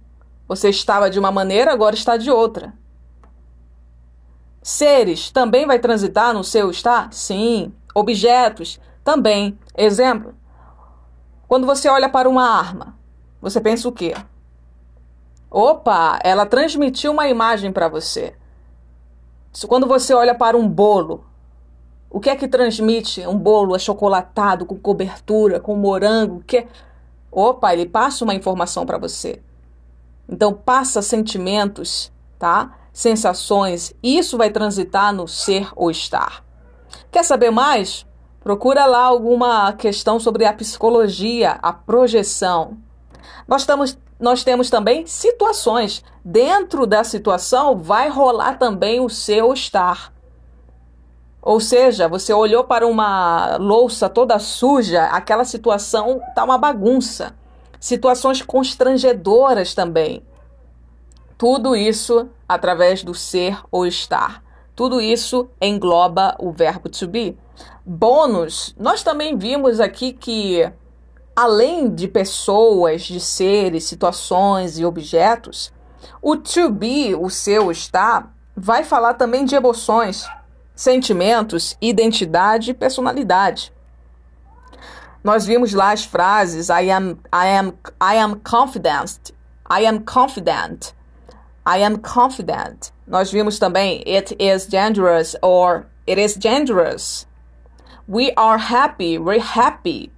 Você 0.48 0.70
estava 0.70 1.08
de 1.08 1.20
uma 1.20 1.30
maneira, 1.30 1.72
agora 1.72 1.94
está 1.94 2.16
de 2.16 2.32
outra. 2.32 2.74
Seres 4.60 5.30
também 5.30 5.66
vai 5.66 5.78
transitar 5.78 6.34
no 6.34 6.42
seu 6.42 6.68
estar? 6.68 7.12
Sim. 7.12 7.72
Objetos 7.94 8.80
também. 9.04 9.58
Exemplo: 9.76 10.34
quando 11.48 11.66
você 11.66 11.88
olha 11.88 12.08
para 12.08 12.28
uma 12.28 12.48
arma, 12.48 12.96
você 13.40 13.60
pensa 13.60 13.88
o 13.88 13.92
quê? 13.92 14.14
Opa, 15.50 16.18
ela 16.24 16.46
transmitiu 16.46 17.12
uma 17.12 17.28
imagem 17.28 17.72
para 17.72 17.88
você. 17.88 18.34
Quando 19.68 19.86
você 19.86 20.14
olha 20.14 20.34
para 20.34 20.56
um 20.56 20.66
bolo, 20.66 21.24
o 22.08 22.18
que 22.20 22.30
é 22.30 22.36
que 22.36 22.48
transmite 22.48 23.26
um 23.26 23.36
bolo 23.36 23.74
achocolatado, 23.74 24.64
com 24.64 24.78
cobertura, 24.78 25.60
com 25.60 25.76
morango? 25.76 26.42
Que... 26.46 26.66
Opa, 27.30 27.72
ele 27.72 27.86
passa 27.86 28.24
uma 28.24 28.34
informação 28.34 28.86
para 28.86 28.96
você. 28.96 29.42
Então, 30.26 30.54
passa 30.54 31.02
sentimentos, 31.02 32.10
tá? 32.38 32.78
sensações, 32.92 33.94
isso 34.02 34.36
vai 34.36 34.50
transitar 34.50 35.12
no 35.12 35.26
ser 35.26 35.70
ou 35.74 35.90
estar. 35.90 36.44
Quer 37.10 37.24
saber 37.24 37.50
mais? 37.50 38.06
Procura 38.42 38.86
lá 38.86 39.04
alguma 39.04 39.72
questão 39.72 40.18
sobre 40.18 40.44
a 40.44 40.52
psicologia, 40.52 41.58
a 41.62 41.72
projeção. 41.72 42.76
Nós, 43.46 43.66
nós 44.18 44.42
temos 44.42 44.68
também 44.68 45.06
situações. 45.06 46.02
Dentro 46.24 46.86
da 46.86 47.04
situação 47.04 47.78
vai 47.78 48.08
rolar 48.08 48.58
também 48.58 49.00
o 49.00 49.08
seu 49.08 49.52
estar. 49.52 50.12
Ou 51.40 51.58
seja, 51.58 52.08
você 52.08 52.32
olhou 52.32 52.64
para 52.64 52.86
uma 52.86 53.56
louça 53.56 54.08
toda 54.08 54.38
suja, 54.38 55.04
aquela 55.06 55.44
situação 55.44 56.20
está 56.28 56.44
uma 56.44 56.56
bagunça. 56.56 57.34
Situações 57.80 58.40
constrangedoras 58.42 59.74
também. 59.74 60.24
Tudo 61.36 61.74
isso 61.74 62.28
através 62.48 63.02
do 63.02 63.12
ser 63.12 63.58
ou 63.72 63.84
estar. 63.84 64.40
Tudo 64.74 65.00
isso 65.00 65.48
engloba 65.60 66.34
o 66.38 66.50
verbo 66.50 66.88
to 66.88 67.06
be. 67.06 67.36
Bônus, 67.84 68.74
nós 68.78 69.02
também 69.02 69.36
vimos 69.36 69.80
aqui 69.80 70.12
que, 70.12 70.70
além 71.36 71.94
de 71.94 72.08
pessoas, 72.08 73.02
de 73.02 73.20
seres, 73.20 73.84
situações 73.84 74.78
e 74.78 74.84
objetos, 74.84 75.72
o 76.20 76.36
to 76.36 76.70
be, 76.70 77.14
o 77.14 77.28
seu 77.28 77.70
estar, 77.70 78.32
vai 78.56 78.84
falar 78.84 79.14
também 79.14 79.44
de 79.44 79.54
emoções, 79.54 80.26
sentimentos, 80.74 81.76
identidade 81.80 82.70
e 82.70 82.74
personalidade. 82.74 83.72
Nós 85.22 85.44
vimos 85.44 85.72
lá 85.72 85.92
as 85.92 86.04
frases 86.04 86.68
I 86.68 86.90
am, 86.90 87.18
I 87.32 87.58
am, 87.58 87.74
I 88.00 88.18
am 88.18 88.40
confident, 88.40 89.30
I 89.70 89.86
am 89.86 90.00
confident, 90.00 90.92
I 91.66 91.84
am 91.84 91.98
confident. 91.98 92.91
Nós 93.06 93.30
vimos 93.30 93.58
também 93.58 94.02
it 94.06 94.36
is 94.38 94.66
dangerous 94.66 95.36
or 95.42 95.86
it 96.08 96.20
is 96.20 96.36
dangerous. 96.36 97.26
We 98.08 98.32
are 98.36 98.58
happy, 98.58 99.18
we're 99.18 99.40
happy. 99.40 100.12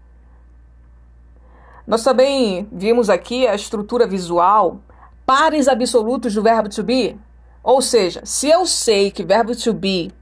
Nós 1.86 2.02
também 2.02 2.68
vimos 2.72 3.10
aqui 3.10 3.46
a 3.46 3.54
estrutura 3.54 4.06
visual, 4.06 4.80
pares 5.26 5.68
absolutos 5.68 6.34
do 6.34 6.42
verbo 6.42 6.68
to 6.68 6.82
be. 6.82 7.18
Ou 7.62 7.80
seja, 7.80 8.20
se 8.24 8.48
eu 8.48 8.66
sei 8.66 9.10
que 9.10 9.24
verbo 9.24 9.54
to 9.56 9.72
be 9.72 10.12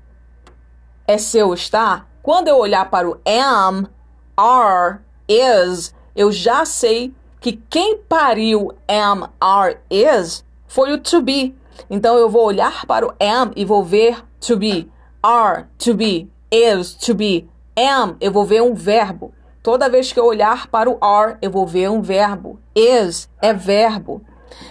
é 1.06 1.18
seu 1.18 1.52
estar, 1.52 2.08
quando 2.22 2.48
eu 2.48 2.58
olhar 2.58 2.88
para 2.88 3.08
o 3.08 3.18
am, 3.26 3.88
are, 4.36 5.00
is, 5.28 5.94
eu 6.14 6.30
já 6.30 6.64
sei 6.64 7.12
que 7.40 7.52
quem 7.68 7.98
pariu 7.98 8.72
am, 8.88 9.28
are, 9.40 9.78
is 9.90 10.44
foi 10.66 10.92
o 10.92 10.98
to 10.98 11.20
be. 11.20 11.54
Então 11.90 12.16
eu 12.16 12.28
vou 12.28 12.44
olhar 12.44 12.86
para 12.86 13.06
o 13.06 13.12
am 13.20 13.52
e 13.56 13.64
vou 13.64 13.84
ver 13.84 14.24
to 14.40 14.56
be, 14.56 14.90
are 15.22 15.66
to 15.78 15.94
be, 15.94 16.30
is 16.50 16.94
to 16.94 17.14
be, 17.14 17.48
am, 17.76 18.16
eu 18.20 18.32
vou 18.32 18.44
ver 18.44 18.62
um 18.62 18.74
verbo. 18.74 19.32
Toda 19.62 19.88
vez 19.88 20.12
que 20.12 20.18
eu 20.18 20.24
olhar 20.24 20.66
para 20.66 20.90
o 20.90 20.98
are, 21.00 21.36
eu 21.40 21.50
vou 21.50 21.66
ver 21.66 21.88
um 21.88 22.02
verbo. 22.02 22.58
Is 22.74 23.28
é 23.40 23.52
verbo. 23.52 24.22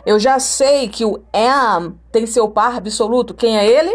Eu 0.05 0.20
já 0.20 0.39
sei 0.39 0.89
que 0.89 1.05
o 1.05 1.24
am 1.34 1.98
tem 2.12 2.25
seu 2.25 2.50
par 2.50 2.75
absoluto. 2.75 3.34
Quem 3.34 3.58
é 3.58 3.65
ele? 3.65 3.91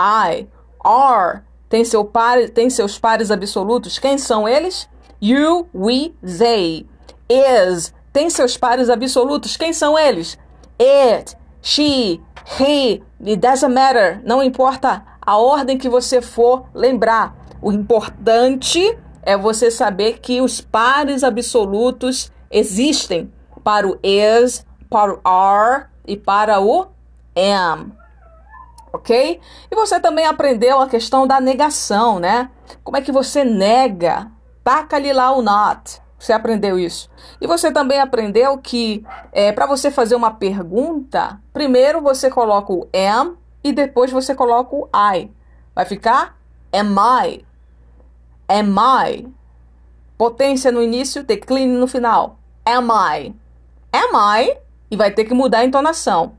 I. 0.00 0.48
Are 0.82 1.42
tem, 1.68 1.84
seu 1.84 2.04
par, 2.04 2.48
tem 2.50 2.68
seus 2.68 2.98
pares 2.98 3.30
absolutos. 3.30 3.98
Quem 3.98 4.18
são 4.18 4.48
eles? 4.48 4.88
You, 5.22 5.68
we, 5.74 6.14
they. 6.22 6.86
Is 7.28 7.92
tem 8.12 8.28
seus 8.28 8.56
pares 8.56 8.90
absolutos. 8.90 9.56
Quem 9.56 9.72
são 9.72 9.96
eles? 9.96 10.36
It, 10.80 11.36
she, 11.62 12.20
he. 12.58 13.02
It 13.24 13.36
doesn't 13.36 13.72
matter. 13.72 14.20
Não 14.24 14.42
importa 14.42 15.04
a 15.20 15.36
ordem 15.36 15.78
que 15.78 15.88
você 15.88 16.20
for 16.20 16.66
lembrar. 16.74 17.36
O 17.62 17.70
importante 17.70 18.98
é 19.22 19.36
você 19.36 19.70
saber 19.70 20.18
que 20.20 20.40
os 20.40 20.60
pares 20.60 21.22
absolutos 21.22 22.32
existem 22.50 23.30
para 23.62 23.86
o 23.86 23.98
is, 24.02 24.66
para 24.88 25.14
o 25.14 25.20
are 25.24 25.86
e 26.06 26.16
para 26.16 26.60
o 26.60 26.86
am. 27.36 27.92
Ok? 28.92 29.40
E 29.70 29.74
você 29.76 30.00
também 30.00 30.26
aprendeu 30.26 30.80
a 30.80 30.88
questão 30.88 31.26
da 31.26 31.40
negação, 31.40 32.18
né? 32.18 32.50
Como 32.82 32.96
é 32.96 33.00
que 33.00 33.12
você 33.12 33.44
nega? 33.44 34.30
Taca-lhe 34.64 35.12
lá 35.12 35.30
o 35.32 35.42
not. 35.42 36.02
Você 36.20 36.34
aprendeu 36.34 36.78
isso. 36.78 37.08
E 37.40 37.46
você 37.46 37.72
também 37.72 37.98
aprendeu 37.98 38.58
que 38.58 39.02
é, 39.32 39.52
para 39.52 39.64
você 39.64 39.90
fazer 39.90 40.14
uma 40.14 40.30
pergunta, 40.30 41.40
primeiro 41.50 42.02
você 42.02 42.28
coloca 42.28 42.70
o 42.70 42.86
am 42.92 43.38
e 43.64 43.72
depois 43.72 44.12
você 44.12 44.34
coloca 44.34 44.76
o 44.76 44.86
I. 44.94 45.30
Vai 45.74 45.86
ficar 45.86 46.38
am 46.74 46.94
I? 47.24 47.42
Am 48.46 48.76
I? 49.08 49.28
Potência 50.18 50.70
no 50.70 50.82
início, 50.82 51.24
declínio 51.24 51.80
no 51.80 51.86
final. 51.86 52.38
Am 52.66 52.88
I? 52.90 53.34
Am 53.90 54.42
I? 54.42 54.58
E 54.90 54.96
vai 54.96 55.10
ter 55.12 55.24
que 55.24 55.32
mudar 55.32 55.60
a 55.60 55.64
entonação. 55.64 56.34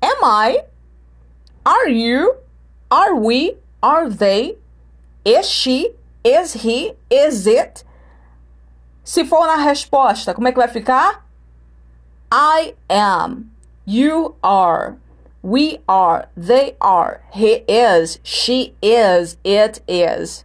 Am 0.00 0.50
I? 0.50 0.64
Are 1.62 1.92
you? 1.92 2.36
Are 2.88 3.12
we? 3.12 3.58
Are 3.82 4.08
they? 4.08 4.56
Is 5.26 5.46
she? 5.46 5.92
Is 6.24 6.54
he? 6.64 6.94
Is 7.10 7.46
it? 7.46 7.84
Se 9.06 9.24
for 9.24 9.46
na 9.46 9.54
resposta, 9.54 10.34
como 10.34 10.48
é 10.48 10.52
que 10.52 10.58
vai 10.58 10.66
ficar? 10.66 11.24
I 12.28 12.74
am. 12.90 13.52
You 13.86 14.34
are. 14.42 14.96
We 15.44 15.78
are. 15.86 16.28
They 16.36 16.74
are. 16.80 17.20
He 17.32 17.62
is. 17.68 18.18
She 18.24 18.74
is. 18.82 19.38
It 19.44 19.80
is. 19.86 20.44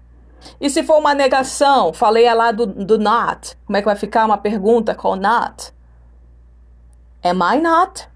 E 0.60 0.69
se 0.69 0.84
for 0.84 1.00
uma 1.00 1.15
negação, 1.15 1.91
falei 1.91 2.32
lá 2.32 2.52
do, 2.52 2.67
do 2.67 3.00
not. 3.00 3.58
Como 3.65 3.78
é 3.78 3.82
que 3.82 3.86
vai 3.86 3.95
ficar 3.95 4.26
uma 4.26 4.38
pergunta 4.38 4.93
com 4.93 5.15
not? 5.15 5.74
Am 7.24 7.41
I 7.41 7.60
not? 7.60 8.08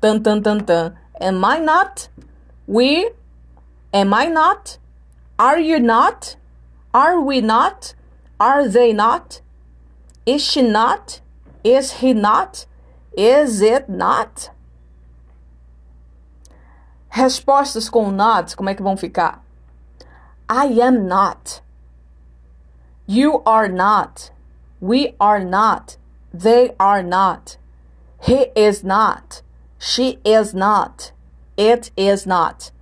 Tan, 0.00 0.18
tan, 0.18 0.42
tan, 0.42 0.58
tan. 0.58 0.96
Am 1.20 1.44
I 1.44 1.60
not? 1.60 2.10
We? 2.66 3.12
Am 3.92 4.12
I 4.12 4.28
not? 4.28 4.80
Are 5.38 5.60
you 5.60 5.78
not? 5.78 6.36
Are 6.92 7.20
we 7.20 7.40
not? 7.40 7.94
Are 8.40 8.68
they 8.68 8.92
not? 8.92 9.40
Is 10.24 10.42
she 10.42 10.62
not? 10.62 11.20
Is 11.64 12.00
he 12.00 12.14
not? 12.14 12.66
Is 13.16 13.60
it 13.62 13.88
not? 13.88 14.50
Respostas 17.10 17.90
com 17.90 18.10
not, 18.12 18.56
como 18.56 18.68
é 18.68 18.74
que 18.74 18.82
vão 18.82 18.96
ficar? 18.96 19.42
I 20.48 20.80
am 20.80 21.08
not. 21.08 21.62
You 23.06 23.42
are 23.44 23.68
not. 23.68 24.30
We 24.80 25.14
are 25.18 25.44
not. 25.44 25.96
They 26.32 26.74
are 26.78 27.02
not. 27.02 27.56
He 28.20 28.50
is 28.54 28.84
not. 28.84 29.42
She 29.78 30.20
is 30.24 30.54
not. 30.54 31.12
It 31.56 31.90
is 31.96 32.24
not. 32.26 32.72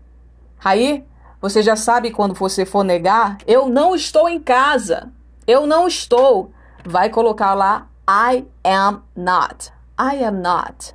Aí, 0.63 1.05
você 1.41 1.63
já 1.63 1.77
sabe 1.77 2.11
quando 2.11 2.35
você 2.35 2.67
for 2.67 2.85
negar, 2.85 3.39
eu 3.47 3.69
não 3.69 3.95
estou 3.95 4.29
em 4.29 4.41
casa. 4.41 5.11
Eu 5.47 5.67
não 5.67 5.87
estou. 5.87 6.51
Vai 6.85 7.09
colocar 7.09 7.55
lá 7.55 7.89
I 8.09 8.47
am 8.65 9.03
not. 9.15 9.73
I 9.99 10.25
am 10.25 10.41
not. 10.41 10.95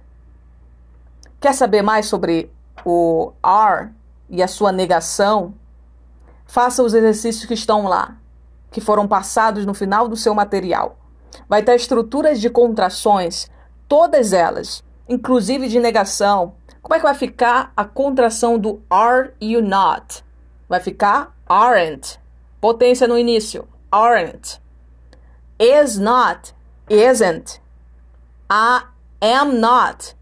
Quer 1.40 1.54
saber 1.54 1.82
mais 1.82 2.06
sobre 2.08 2.52
o 2.86 3.32
are 3.42 3.92
e 4.30 4.44
a 4.44 4.48
sua 4.48 4.72
negação? 4.72 5.54
Faça 6.46 6.84
os 6.84 6.94
exercícios 6.94 7.46
que 7.46 7.54
estão 7.54 7.88
lá, 7.88 8.18
que 8.70 8.82
foram 8.82 9.08
passados 9.08 9.66
no 9.66 9.74
final 9.74 10.08
do 10.08 10.18
seu 10.18 10.36
material. 10.36 10.98
Vai 11.48 11.64
ter 11.64 11.76
estruturas 11.76 12.42
de 12.42 12.50
contrações, 12.50 13.50
todas 13.88 14.34
elas, 14.34 14.84
inclusive 15.08 15.70
de 15.70 15.80
negação. 15.80 16.56
Como 16.82 16.94
é 16.94 16.98
que 16.98 17.06
vai 17.06 17.16
ficar 17.16 17.72
a 17.76 17.86
contração 17.86 18.60
do 18.60 18.82
are 18.90 19.32
you 19.40 19.62
not? 19.62 20.24
Vai 20.68 20.82
ficar 20.82 21.36
aren't. 21.48 22.20
Potência 22.60 23.08
no 23.08 23.18
início. 23.18 23.68
Aren't. 23.92 24.60
Is 25.60 25.98
not. 25.98 26.54
Isn't. 26.90 27.60
I 28.50 28.84
am 29.22 29.60
not. 29.60 30.16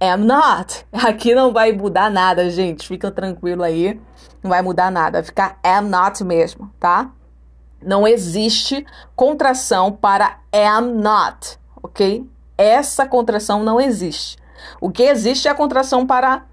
Am 0.00 0.26
not. 0.26 0.86
Aqui 0.92 1.34
não 1.34 1.52
vai 1.52 1.72
mudar 1.72 2.10
nada, 2.10 2.48
gente. 2.50 2.86
Fica 2.86 3.10
tranquilo 3.10 3.62
aí 3.62 4.00
não 4.46 4.50
vai 4.50 4.62
mudar 4.62 4.90
nada, 4.90 5.18
vai 5.18 5.24
ficar 5.24 5.58
am 5.62 5.88
not 5.88 6.22
mesmo, 6.24 6.70
tá? 6.78 7.10
Não 7.82 8.06
existe 8.06 8.86
contração 9.14 9.92
para 9.92 10.38
am 10.52 10.94
not, 10.94 11.58
ok? 11.82 12.28
Essa 12.56 13.06
contração 13.06 13.62
não 13.62 13.80
existe. 13.80 14.38
O 14.80 14.90
que 14.90 15.02
existe 15.02 15.46
é 15.46 15.50
a 15.50 15.54
contração 15.54 16.06
para 16.06 16.44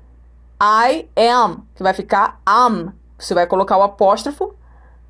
I 0.62 1.08
am, 1.15 1.65
que 1.76 1.84
vai 1.84 1.93
ficar 1.93 2.41
am. 2.46 2.93
Você 3.17 3.34
vai 3.34 3.48
colocar 3.48 3.78
o 3.78 3.84
apóstrofo, 3.84 4.52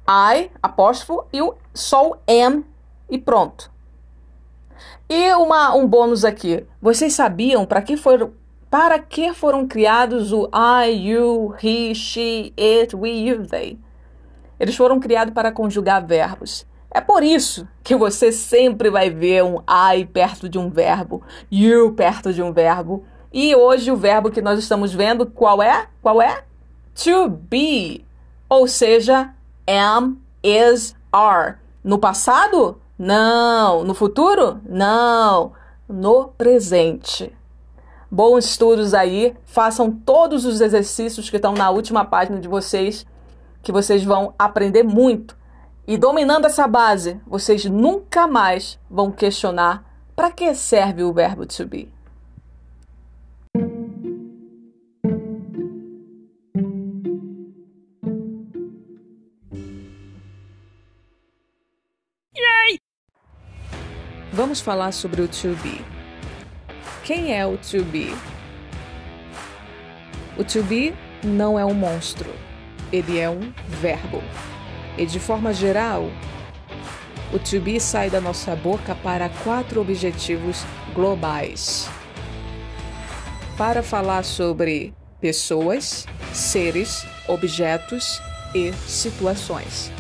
I, 0.08 0.52
apóstrofo, 0.62 1.26
e 1.32 1.42
o 1.42 1.56
sou 1.74 2.18
am, 2.28 2.64
e 3.10 3.18
pronto. 3.18 3.72
E 5.10 5.34
uma, 5.34 5.76
um 5.76 5.88
bônus 5.88 6.26
aqui. 6.26 6.66
Vocês 6.82 7.14
sabiam 7.14 7.66
para 7.66 7.82
que, 7.82 7.96
for, 7.96 8.32
Para 8.70 8.98
que 8.98 9.34
foram 9.34 9.68
criados 9.68 10.32
o 10.32 10.50
I, 10.54 10.92
you, 10.92 11.54
he, 11.62 11.94
she, 11.94 12.54
it, 12.58 12.96
we, 12.96 13.12
you, 13.12 13.46
they? 13.46 13.78
Eles 14.60 14.76
foram 14.76 15.00
criados 15.00 15.34
para 15.34 15.52
conjugar 15.52 16.06
verbos. 16.06 16.66
É 16.90 17.02
por 17.02 17.24
isso 17.24 17.68
que 17.84 17.96
você 17.96 18.32
sempre 18.32 18.90
vai 18.90 19.10
ver 19.10 19.44
um 19.44 19.58
I 19.68 20.06
perto 20.06 20.48
de 20.48 20.60
um 20.60 20.70
verbo, 20.70 21.22
you 21.52 21.94
perto 21.94 22.32
de 22.32 22.42
um 22.42 22.54
verbo. 22.54 23.04
E 23.32 23.56
hoje 23.56 23.92
o 23.92 23.98
verbo 23.98 24.30
que 24.30 24.42
nós 24.42 24.60
estamos 24.60 24.94
vendo, 24.94 25.26
qual 25.26 25.62
é? 25.62 25.88
Qual 26.02 26.22
é? 26.22 26.44
To 27.04 27.30
be. 27.30 28.06
Ou 28.48 28.68
seja, 28.68 29.34
am, 29.68 30.18
is, 30.44 30.96
are. 31.12 31.58
No 31.84 31.98
passado? 31.98 32.82
Não. 32.98 33.84
No 33.84 33.94
futuro? 33.94 34.60
Não. 34.66 35.54
No 35.88 36.30
presente. 36.30 37.36
Bons 38.10 38.46
estudos 38.46 38.94
aí. 38.94 39.36
Façam 39.46 39.92
todos 39.92 40.46
os 40.46 40.62
exercícios 40.62 41.30
que 41.30 41.36
estão 41.36 41.54
na 41.54 41.70
última 41.70 42.06
página 42.06 42.40
de 42.40 42.48
vocês, 42.48 43.06
que 43.62 43.72
vocês 43.72 44.04
vão 44.04 44.34
aprender 44.38 44.84
muito. 44.84 45.38
E 45.86 45.98
dominando 45.98 46.46
essa 46.46 46.68
base, 46.68 47.20
vocês 47.28 47.66
nunca 47.66 48.26
mais 48.26 48.80
vão 48.90 49.12
questionar 49.12 49.84
para 50.16 50.32
que 50.32 50.54
serve 50.56 51.04
o 51.04 51.12
verbo 51.12 51.46
to 51.46 51.66
be. 51.66 51.93
Vamos 64.54 64.62
falar 64.62 64.92
sobre 64.92 65.20
o 65.20 65.28
to 65.28 65.56
be. 65.64 65.84
Quem 67.04 67.36
é 67.36 67.44
o 67.44 67.58
to 67.58 67.84
be? 67.86 68.14
O 70.38 70.44
to 70.44 70.62
be 70.62 70.94
não 71.24 71.58
é 71.58 71.66
um 71.66 71.74
monstro, 71.74 72.30
ele 72.92 73.18
é 73.18 73.28
um 73.28 73.52
verbo. 73.68 74.22
E 74.96 75.08
de 75.08 75.20
forma 75.20 75.52
geral, 75.56 76.08
o 77.34 77.40
to 77.40 77.60
be 77.60 77.80
sai 77.80 78.12
da 78.12 78.22
nossa 78.22 78.56
boca 78.56 78.94
para 78.94 79.28
quatro 79.44 79.82
objetivos 79.82 80.64
globais. 80.94 81.90
Para 83.58 83.82
falar 83.82 84.24
sobre 84.24 84.94
pessoas, 85.20 86.06
seres, 86.32 87.08
objetos 87.28 88.22
e 88.54 88.72
situações. 88.88 89.92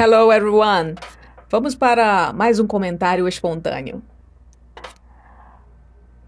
Hello 0.00 0.30
everyone! 0.30 0.94
Vamos 1.50 1.74
para 1.74 2.32
mais 2.32 2.60
um 2.60 2.68
comentário 2.68 3.26
espontâneo. 3.26 4.00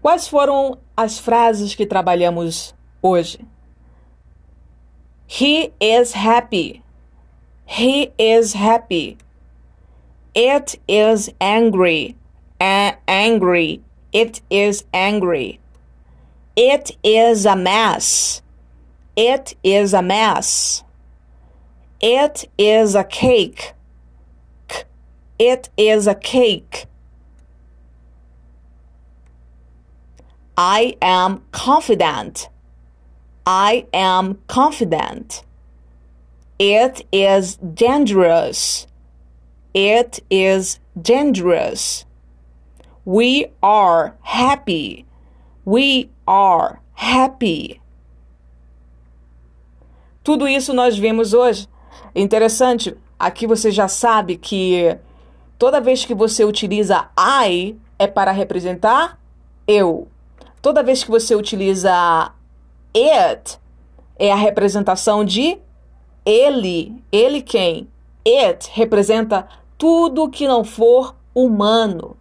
Quais 0.01 0.27
foram 0.27 0.77
as 0.97 1.19
frases 1.19 1.73
que 1.73 1.85
trabalhamos 1.85 2.75
hoje? 3.01 3.47
He 5.25 5.71
is 5.79 6.13
happy. 6.13 6.83
He 7.65 8.11
is 8.19 8.53
happy. 8.53 9.17
It 10.35 10.77
is 10.85 11.33
angry. 11.39 12.17
A 12.59 12.97
angry. 13.07 13.81
It 14.11 14.43
is 14.49 14.85
angry. 14.91 15.61
It 16.57 16.97
is 17.01 17.45
a 17.45 17.55
mess. 17.55 18.43
It 19.15 19.55
is 19.63 19.93
a 19.93 20.01
mess. 20.01 20.83
It 22.01 22.49
is 22.57 22.95
a 22.95 23.03
cake. 23.03 23.73
It 25.37 25.69
is 25.77 26.07
a 26.07 26.15
cake. 26.15 26.85
I 30.57 30.97
am 31.01 31.43
confident. 31.51 32.49
I 33.45 33.85
am 33.93 34.39
confident. 34.47 35.43
It 36.57 37.05
is 37.11 37.55
dangerous. 37.57 38.87
It 39.73 40.19
is 40.29 40.79
dangerous. 40.99 42.05
We 43.05 43.47
are 43.63 44.15
happy. 44.21 45.05
We 45.65 46.09
are 46.27 46.81
happy. 46.93 47.81
Tudo 50.23 50.47
isso 50.47 50.73
nós 50.73 50.97
vimos 50.97 51.33
hoje. 51.33 51.67
Interessante, 52.15 52.95
aqui 53.17 53.47
você 53.47 53.71
já 53.71 53.87
sabe 53.87 54.37
que 54.37 54.97
toda 55.57 55.81
vez 55.81 56.03
que 56.05 56.13
você 56.13 56.43
utiliza 56.43 57.09
I 57.17 57.77
é 57.97 58.07
para 58.07 58.31
representar 58.31 59.19
eu. 59.67 60.07
Toda 60.61 60.83
vez 60.83 61.03
que 61.03 61.09
você 61.09 61.35
utiliza 61.35 62.31
it 62.95 63.59
é 64.17 64.31
a 64.31 64.35
representação 64.35 65.23
de 65.23 65.57
ele. 66.25 67.01
Ele 67.11 67.41
quem? 67.41 67.87
It 68.27 68.69
representa 68.73 69.47
tudo 69.77 70.29
que 70.29 70.47
não 70.47 70.63
for 70.63 71.15
humano. 71.33 72.15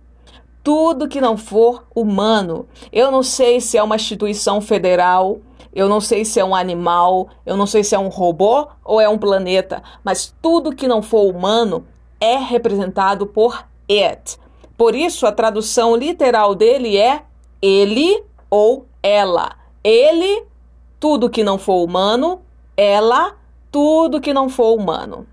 Tudo 0.63 1.09
que 1.09 1.21
não 1.21 1.37
for 1.37 1.85
humano. 1.95 2.67
Eu 2.93 3.11
não 3.11 3.23
sei 3.23 3.61
se 3.61 3.77
é 3.77 3.83
uma 3.83 3.97
instituição 3.97 4.61
federal 4.61 5.41
eu 5.73 5.89
não 5.89 6.01
sei 6.01 6.25
se 6.25 6.41
é 6.41 6.45
um 6.45 6.55
animal, 6.55 7.29
eu 7.47 7.57
não 7.57 7.67
sei 7.67 7.85
se 7.85 7.95
é 7.95 7.99
um 7.99 8.09
robô 8.09 8.69
ou 8.85 9.01
é 9.01 9.09
um 9.09 9.19
planeta, 9.19 9.83
mas 10.05 10.35
tudo 10.43 10.75
que 10.75 10.89
não 10.89 11.01
for 11.01 11.31
humano 11.31 11.87
é 12.21 12.37
representado 12.37 13.27
por 13.27 13.65
it. 13.89 14.39
Por 14.77 14.95
isso, 14.95 15.27
a 15.27 15.33
tradução 15.33 15.95
literal 15.95 16.55
dele 16.55 16.97
é 16.97 17.23
ele 17.63 18.25
ou 18.49 18.87
ela. 19.03 19.57
Ele, 19.85 20.45
tudo 20.99 21.31
que 21.31 21.45
não 21.45 21.59
for 21.59 21.85
humano, 21.85 22.41
ela, 22.77 23.37
tudo 23.71 24.21
que 24.21 24.33
não 24.33 24.49
for 24.49 24.77
humano. 24.77 25.27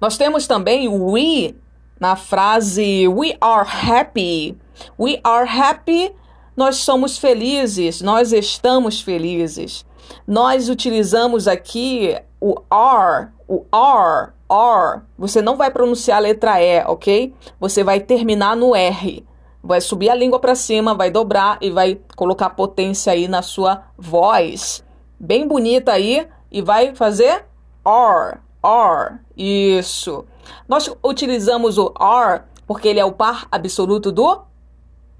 Nós 0.00 0.16
temos 0.16 0.46
também 0.46 0.88
o 0.88 1.12
we 1.12 1.54
na 2.00 2.14
frase 2.16 3.08
we 3.08 3.36
are 3.40 3.68
happy. 3.68 4.56
We 4.98 5.20
are 5.24 5.48
happy 5.48 6.12
nós 6.58 6.78
somos 6.78 7.16
felizes, 7.16 8.02
nós 8.02 8.32
estamos 8.32 9.00
felizes. 9.00 9.86
Nós 10.26 10.68
utilizamos 10.68 11.46
aqui 11.46 12.20
o 12.40 12.56
are, 12.68 13.28
o 13.46 13.64
are, 13.70 14.32
are. 14.48 15.02
Você 15.16 15.40
não 15.40 15.56
vai 15.56 15.70
pronunciar 15.70 16.16
a 16.16 16.20
letra 16.20 16.60
E, 16.60 16.82
ok? 16.84 17.32
Você 17.60 17.84
vai 17.84 18.00
terminar 18.00 18.56
no 18.56 18.74
R. 18.74 19.24
Vai 19.62 19.80
subir 19.80 20.10
a 20.10 20.16
língua 20.16 20.40
para 20.40 20.56
cima, 20.56 20.96
vai 20.96 21.12
dobrar 21.12 21.58
e 21.60 21.70
vai 21.70 22.00
colocar 22.16 22.50
potência 22.50 23.12
aí 23.12 23.28
na 23.28 23.40
sua 23.40 23.84
voz. 23.96 24.84
Bem 25.16 25.46
bonita 25.46 25.92
aí 25.92 26.26
e 26.50 26.60
vai 26.60 26.92
fazer 26.92 27.44
are, 27.84 28.38
are. 28.60 29.20
Isso. 29.36 30.24
Nós 30.68 30.92
utilizamos 31.04 31.78
o 31.78 31.94
are 32.00 32.42
porque 32.66 32.88
ele 32.88 32.98
é 32.98 33.04
o 33.04 33.12
par 33.12 33.46
absoluto 33.52 34.10
do 34.10 34.42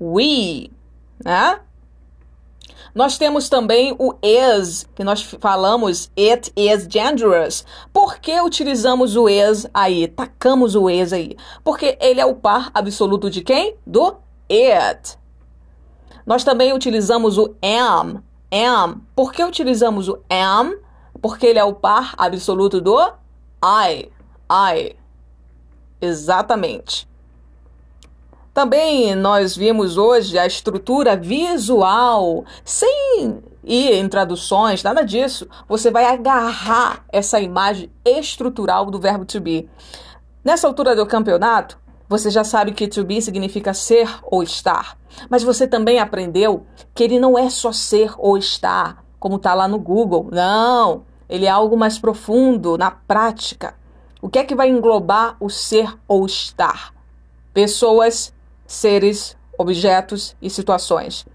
we 0.00 0.76
né? 1.24 1.60
Nós 2.94 3.18
temos 3.18 3.48
também 3.48 3.94
o 3.98 4.14
is, 4.22 4.88
que 4.94 5.04
nós 5.04 5.22
falamos 5.22 6.10
it 6.18 6.52
is 6.56 6.86
dangerous. 6.86 7.64
Por 7.92 8.18
que 8.18 8.40
utilizamos 8.40 9.14
o 9.14 9.28
is 9.28 9.68
aí? 9.72 10.08
Tacamos 10.08 10.74
o 10.74 10.88
is 10.88 11.12
aí. 11.12 11.36
Porque 11.62 11.96
ele 12.00 12.20
é 12.20 12.26
o 12.26 12.34
par 12.34 12.70
absoluto 12.74 13.30
de 13.30 13.42
quem? 13.42 13.76
Do 13.86 14.16
it. 14.50 15.18
Nós 16.26 16.44
também 16.44 16.72
utilizamos 16.72 17.38
o 17.38 17.54
am. 17.62 18.22
Am. 18.50 19.02
Por 19.14 19.32
que 19.32 19.44
utilizamos 19.44 20.08
o 20.08 20.18
am? 20.28 20.76
Porque 21.20 21.46
ele 21.46 21.58
é 21.58 21.64
o 21.64 21.74
par 21.74 22.14
absoluto 22.16 22.80
do 22.80 22.98
I. 23.62 24.10
I. 24.50 24.96
Exatamente. 26.00 27.08
Também 28.58 29.14
nós 29.14 29.54
vimos 29.54 29.96
hoje 29.96 30.36
a 30.36 30.44
estrutura 30.44 31.16
visual, 31.16 32.44
sem 32.64 33.40
ir 33.62 33.92
em 33.92 34.08
traduções, 34.08 34.82
nada 34.82 35.04
disso. 35.04 35.46
Você 35.68 35.92
vai 35.92 36.06
agarrar 36.06 37.04
essa 37.08 37.38
imagem 37.38 37.88
estrutural 38.04 38.90
do 38.90 38.98
verbo 38.98 39.24
to 39.24 39.40
be. 39.40 39.70
Nessa 40.44 40.66
altura 40.66 40.96
do 40.96 41.06
campeonato, 41.06 41.78
você 42.08 42.32
já 42.32 42.42
sabe 42.42 42.72
que 42.72 42.88
to 42.88 43.04
be 43.04 43.22
significa 43.22 43.72
ser 43.72 44.08
ou 44.24 44.42
estar. 44.42 44.98
Mas 45.30 45.44
você 45.44 45.64
também 45.64 46.00
aprendeu 46.00 46.66
que 46.92 47.04
ele 47.04 47.20
não 47.20 47.38
é 47.38 47.48
só 47.48 47.70
ser 47.70 48.12
ou 48.18 48.36
estar, 48.36 49.04
como 49.20 49.36
está 49.36 49.54
lá 49.54 49.68
no 49.68 49.78
Google. 49.78 50.30
Não, 50.32 51.04
ele 51.28 51.46
é 51.46 51.48
algo 51.48 51.76
mais 51.76 51.96
profundo 51.96 52.76
na 52.76 52.90
prática. 52.90 53.76
O 54.20 54.28
que 54.28 54.40
é 54.40 54.44
que 54.44 54.56
vai 54.56 54.68
englobar 54.68 55.36
o 55.38 55.48
ser 55.48 55.96
ou 56.08 56.26
estar? 56.26 56.92
Pessoas, 57.54 58.32
seres, 58.68 59.36
objetos 59.58 60.36
e 60.40 60.50
situações. 60.50 61.26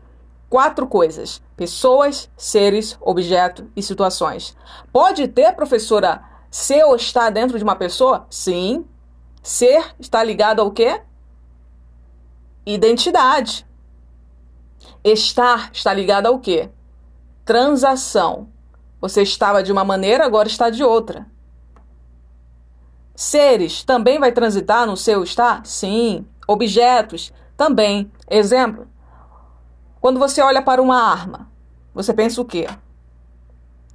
Quatro 0.50 0.88
coisas: 0.88 1.42
pessoas, 1.58 2.30
seres, 2.38 2.96
objeto 3.02 3.70
e 3.76 3.82
situações. 3.82 4.56
Pode 4.94 5.28
ter, 5.28 5.52
professora, 5.54 6.24
ser 6.50 6.86
ou 6.86 6.96
estar 6.96 7.32
dentro 7.32 7.58
de 7.58 7.64
uma 7.64 7.76
pessoa? 7.76 8.28
Sim. 8.30 8.86
Ser 9.42 9.94
está 10.00 10.24
ligado 10.24 10.62
ao 10.62 10.72
quê? 10.72 11.02
Identidade. 12.66 13.68
Estar 15.04 15.70
está 15.74 15.92
ligado 15.92 16.28
ao 16.28 16.40
quê? 16.40 16.70
Transação. 17.44 18.48
Você 19.02 19.24
estava 19.24 19.62
de 19.62 19.72
uma 19.72 19.84
maneira, 19.84 20.26
agora 20.26 20.48
está 20.48 20.70
de 20.70 20.82
outra. 20.82 21.26
Seres 23.16 23.84
também 23.84 24.18
vai 24.18 24.32
transitar 24.32 24.88
no 24.88 24.96
seu 24.96 25.24
estar? 25.24 25.66
Sim. 25.66 26.26
Objetos 26.48 27.34
também. 27.56 28.12
Exemplo: 28.30 28.88
quando 30.02 30.20
você 30.20 30.42
olha 30.42 30.62
para 30.62 30.82
uma 30.82 31.02
arma, 31.02 31.50
você 31.94 32.14
pensa 32.14 32.42
o 32.42 32.46
quê? 32.46 32.68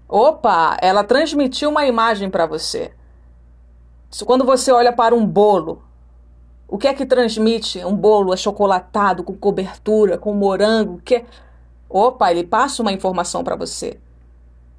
Opa, 0.08 0.76
ela 0.80 1.04
transmitiu 1.04 1.70
uma 1.70 1.86
imagem 1.86 2.30
para 2.30 2.46
você. 2.46 2.92
Quando 4.24 4.44
você 4.44 4.72
olha 4.72 4.92
para 4.92 5.14
um 5.14 5.26
bolo, 5.26 5.82
o 6.66 6.78
que 6.78 6.88
é 6.88 6.94
que 6.94 7.04
transmite 7.04 7.84
um 7.84 7.94
bolo 7.94 8.32
achocolatado 8.32 9.22
com 9.22 9.34
cobertura, 9.34 10.16
com 10.16 10.32
morango? 10.32 11.00
Que 11.04 11.26
Opa, 11.88 12.30
ele 12.30 12.44
passa 12.44 12.82
uma 12.82 12.92
informação 12.92 13.42
para 13.42 13.56
você. 13.56 13.98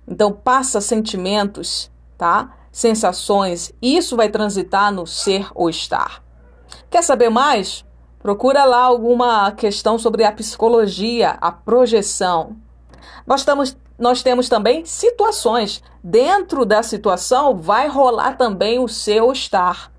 Então 0.07 0.31
passa 0.31 0.79
sentimentos, 0.79 1.91
tá? 2.17 2.55
Sensações, 2.71 3.73
isso 3.81 4.15
vai 4.15 4.29
transitar 4.29 4.91
no 4.91 5.07
ser 5.07 5.49
ou 5.55 5.69
estar. 5.69 6.23
Quer 6.89 7.03
saber 7.03 7.29
mais? 7.29 7.85
Procura 8.19 8.65
lá 8.65 8.81
alguma 8.81 9.51
questão 9.51 9.97
sobre 9.97 10.23
a 10.23 10.31
psicologia, 10.31 11.37
a 11.39 11.51
projeção. 11.51 12.57
Nós, 13.25 13.45
nós 13.97 14.23
temos 14.23 14.49
também 14.49 14.83
situações. 14.85 15.83
Dentro 16.03 16.65
da 16.65 16.81
situação 16.81 17.55
vai 17.55 17.87
rolar 17.87 18.37
também 18.37 18.79
o 18.79 18.87
seu 18.87 19.31
estar. 19.31 19.91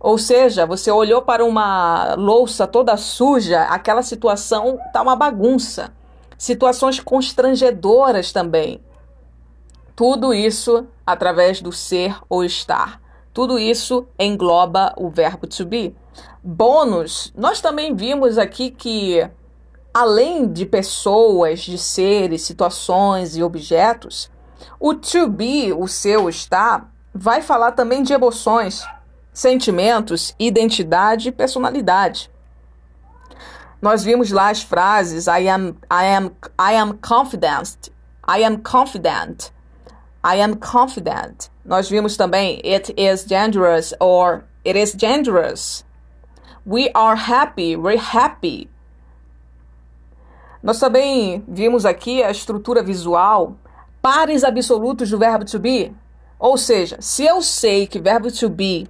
Ou 0.00 0.16
seja, 0.16 0.64
você 0.64 0.90
olhou 0.90 1.22
para 1.22 1.44
uma 1.44 2.14
louça 2.14 2.66
toda 2.66 2.96
suja, 2.96 3.62
aquela 3.64 4.02
situação 4.02 4.78
está 4.86 5.02
uma 5.02 5.16
bagunça. 5.16 5.92
Situações 6.36 7.00
constrangedoras 7.00 8.32
também. 8.32 8.80
Tudo 9.94 10.32
isso 10.32 10.86
através 11.04 11.60
do 11.60 11.72
ser 11.72 12.16
ou 12.28 12.44
estar. 12.44 13.00
Tudo 13.38 13.56
isso 13.56 14.04
engloba 14.18 14.92
o 14.96 15.08
verbo 15.08 15.46
to 15.46 15.64
be. 15.64 15.94
Bônus, 16.42 17.32
nós 17.36 17.60
também 17.60 17.94
vimos 17.94 18.36
aqui 18.36 18.68
que, 18.68 19.30
além 19.94 20.52
de 20.52 20.66
pessoas, 20.66 21.60
de 21.60 21.78
seres, 21.78 22.42
situações 22.42 23.36
e 23.36 23.42
objetos, 23.44 24.28
o 24.80 24.92
to 24.92 25.28
be, 25.28 25.72
o 25.72 25.86
seu 25.86 26.28
estar, 26.28 26.92
vai 27.14 27.40
falar 27.40 27.70
também 27.70 28.02
de 28.02 28.12
emoções 28.12 28.84
sentimentos, 29.32 30.34
identidade 30.36 31.28
e 31.28 31.32
personalidade. 31.32 32.28
Nós 33.80 34.02
vimos 34.02 34.32
lá 34.32 34.50
as 34.50 34.64
frases 34.64 35.28
I 35.28 35.48
am 35.48 35.76
I 35.88 36.16
am 36.16 36.32
I 36.60 36.74
am 36.74 36.94
confident. 36.94 37.92
I 38.28 38.44
am 38.44 38.56
confident. 38.64 39.52
I 40.24 40.42
am 40.42 40.56
confident. 40.56 41.50
Nós 41.68 41.86
vimos 41.86 42.16
também 42.16 42.62
it 42.64 42.94
is 42.96 43.24
dangerous 43.24 43.92
or 44.00 44.42
it 44.66 44.78
is 44.78 44.94
dangerous. 44.94 45.84
We 46.64 46.90
are 46.94 47.14
happy, 47.14 47.76
we're 47.76 48.00
happy. 48.00 48.70
Nós 50.62 50.80
também 50.80 51.44
vimos 51.46 51.84
aqui 51.84 52.22
a 52.22 52.30
estrutura 52.30 52.82
visual, 52.82 53.54
pares 54.00 54.44
absolutos 54.44 55.10
do 55.10 55.18
verbo 55.18 55.44
to 55.44 55.58
be. 55.58 55.94
Ou 56.38 56.56
seja, 56.56 56.96
se 57.02 57.26
eu 57.26 57.42
sei 57.42 57.86
que 57.86 58.00
verbo 58.00 58.32
to 58.32 58.48
be 58.48 58.88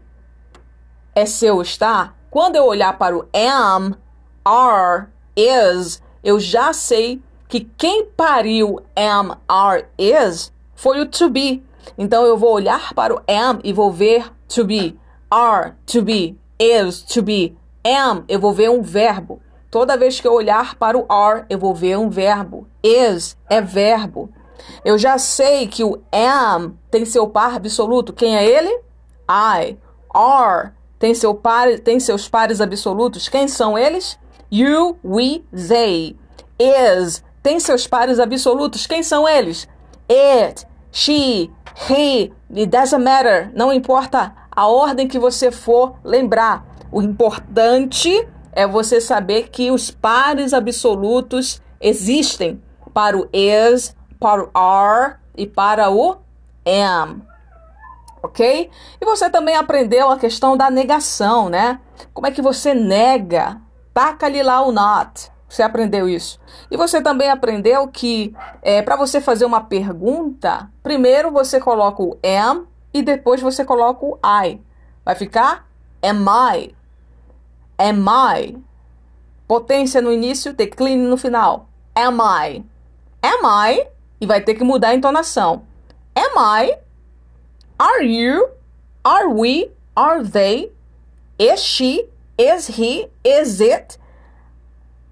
é 1.16 1.26
seu 1.26 1.60
estar, 1.60 2.16
quando 2.30 2.54
eu 2.54 2.64
olhar 2.64 2.96
para 2.96 3.16
o 3.18 3.26
am, 3.34 3.96
are, 4.44 5.08
is, 5.36 6.00
eu 6.22 6.38
já 6.38 6.72
sei 6.72 7.20
que 7.48 7.68
quem 7.76 8.06
pariu 8.06 8.80
am, 8.94 9.36
are, 9.48 9.86
is 9.98 10.52
foi 10.76 11.00
o 11.00 11.06
to 11.06 11.28
be. 11.28 11.66
Então 11.96 12.24
eu 12.24 12.36
vou 12.36 12.52
olhar 12.52 12.92
para 12.94 13.14
o 13.14 13.20
am 13.28 13.60
e 13.64 13.72
vou 13.72 13.90
ver 13.92 14.32
to 14.48 14.64
be, 14.64 14.98
are, 15.30 15.74
to 15.86 16.02
be, 16.02 16.38
is, 16.58 17.02
to 17.02 17.22
be, 17.22 17.56
am, 17.84 18.24
eu 18.28 18.38
vou 18.38 18.52
ver 18.52 18.70
um 18.70 18.82
verbo. 18.82 19.40
Toda 19.70 19.96
vez 19.96 20.20
que 20.20 20.26
eu 20.26 20.32
olhar 20.32 20.74
para 20.76 20.96
o 20.96 21.04
are, 21.10 21.44
eu 21.50 21.58
vou 21.58 21.74
ver 21.74 21.98
um 21.98 22.08
verbo. 22.08 22.66
Is 22.82 23.36
é 23.48 23.60
verbo. 23.60 24.30
Eu 24.84 24.98
já 24.98 25.18
sei 25.18 25.66
que 25.66 25.84
o 25.84 26.00
am 26.12 26.78
tem 26.90 27.04
seu 27.04 27.28
par 27.28 27.54
absoluto. 27.54 28.12
Quem 28.12 28.36
é 28.36 28.46
ele? 28.46 28.70
I. 29.30 29.76
Are 30.12 30.72
tem, 30.98 31.14
seu 31.14 31.34
par, 31.34 31.78
tem 31.78 32.00
seus 32.00 32.28
pares 32.28 32.60
absolutos. 32.60 33.28
Quem 33.28 33.46
são 33.46 33.78
eles? 33.78 34.18
You, 34.50 34.98
we, 35.04 35.44
they. 35.52 36.16
Is 36.58 37.22
tem 37.42 37.60
seus 37.60 37.86
pares 37.86 38.18
absolutos. 38.18 38.86
Quem 38.86 39.02
são 39.02 39.28
eles? 39.28 39.68
It, 40.10 40.66
she, 40.90 41.50
he. 41.88 42.32
It 42.54 42.66
doesn't 42.66 43.02
matter. 43.02 43.50
Não 43.54 43.72
importa 43.72 44.34
a 44.50 44.66
ordem 44.66 45.06
que 45.06 45.18
você 45.18 45.50
for 45.50 45.96
lembrar. 46.02 46.66
O 46.90 47.02
importante 47.02 48.26
é 48.52 48.66
você 48.66 49.00
saber 49.00 49.50
que 49.50 49.70
os 49.70 49.90
pares 49.90 50.52
absolutos 50.52 51.62
existem 51.80 52.62
para 52.92 53.16
o 53.16 53.28
is, 53.32 53.94
para 54.18 54.42
o 54.42 54.50
are 54.54 55.16
e 55.36 55.46
para 55.46 55.90
o 55.90 56.16
am 56.66 57.28
ok? 58.22 58.70
E 59.00 59.04
você 59.04 59.30
também 59.30 59.56
aprendeu 59.56 60.10
a 60.10 60.18
questão 60.18 60.56
da 60.56 60.70
negação, 60.70 61.48
né? 61.48 61.80
Como 62.12 62.26
é 62.26 62.30
que 62.30 62.42
você 62.42 62.74
nega? 62.74 63.60
Taca-lhe 63.92 64.42
lá 64.42 64.60
o 64.62 64.72
not. 64.72 65.30
Você 65.48 65.62
aprendeu 65.62 66.08
isso. 66.08 66.38
E 66.70 66.76
você 66.76 67.00
também 67.00 67.30
aprendeu 67.30 67.88
que 67.88 68.34
é, 68.60 68.82
para 68.82 68.96
você 68.96 69.20
fazer 69.20 69.46
uma 69.46 69.62
pergunta, 69.62 70.70
primeiro 70.82 71.30
você 71.30 71.58
coloca 71.58 72.02
o 72.02 72.18
am 72.22 72.66
e 72.92 73.02
depois 73.02 73.40
você 73.40 73.64
coloca 73.64 74.04
o 74.04 74.18
I. 74.22 74.60
Vai 75.04 75.14
ficar 75.14 75.66
am 76.02 76.26
I? 76.28 76.74
Am 77.78 78.04
I? 78.36 78.58
Potência 79.46 80.02
no 80.02 80.12
início, 80.12 80.52
declínio 80.52 81.08
no 81.08 81.16
final. 81.16 81.68
Am 81.94 82.18
I? 82.20 82.64
Am 83.22 83.70
I? 83.70 83.86
E 84.20 84.26
vai 84.26 84.42
ter 84.42 84.54
que 84.54 84.64
mudar 84.64 84.88
a 84.88 84.94
entonação. 84.94 85.62
Am 86.14 86.64
I? 86.64 86.76
Are 87.78 88.04
you? 88.04 88.48
Are 89.02 89.28
we? 89.28 89.70
Are 89.96 90.22
they? 90.22 90.70
Is 91.38 91.60
she? 91.60 92.06
Is 92.36 92.68
he? 92.68 93.08
Is 93.24 93.60
it? 93.60 93.98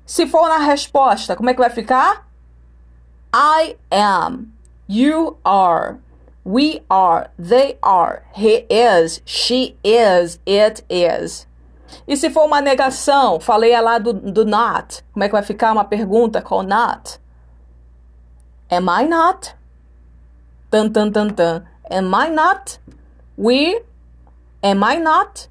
Se 0.07 0.27
for 0.27 0.49
na 0.49 0.59
resposta, 0.59 1.35
como 1.35 1.51
é 1.51 1.55
que 1.55 1.61
vai 1.61 1.71
ficar? 1.71 2.27
I 3.35 3.77
am. 3.91 4.53
You 4.89 5.37
are. 5.45 5.99
We 6.45 6.85
are. 6.89 7.31
They 7.37 7.77
are. 7.83 8.23
He 8.33 8.65
is. 8.71 9.21
She 9.27 9.77
is. 9.83 10.39
It 10.47 10.85
is. 10.89 11.49
E 12.07 12.17
se 12.17 12.31
for 12.31 12.45
uma 12.47 12.61
negação, 12.61 13.41
falei 13.41 13.79
lá 13.81 13.99
do, 13.99 14.13
do 14.13 14.45
not. 14.45 15.03
Como 15.13 15.25
é 15.25 15.29
que 15.29 15.33
vai 15.33 15.43
ficar 15.43 15.73
uma 15.73 15.85
pergunta 15.85 16.41
com 16.41 16.63
not? 16.63 17.19
Am 18.71 18.87
I 18.89 19.09
not? 19.09 19.55
Tan, 20.71 20.91
tan, 20.91 21.11
tan, 21.11 21.31
tan. 21.31 21.65
Am 21.91 22.15
I 22.15 22.31
not? 22.31 22.79
We? 23.37 23.83
Am 24.63 24.85
I 24.85 24.99
not? 24.99 25.49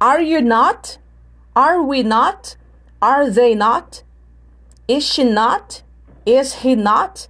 Are 0.00 0.22
you 0.22 0.40
not? 0.40 0.98
Are 1.54 1.82
we 1.82 2.02
not? 2.02 2.57
Are 3.00 3.30
they 3.30 3.54
not? 3.54 4.02
Is 4.88 5.04
she 5.04 5.24
not? 5.24 5.82
Is 6.26 6.62
he 6.62 6.74
not? 6.74 7.28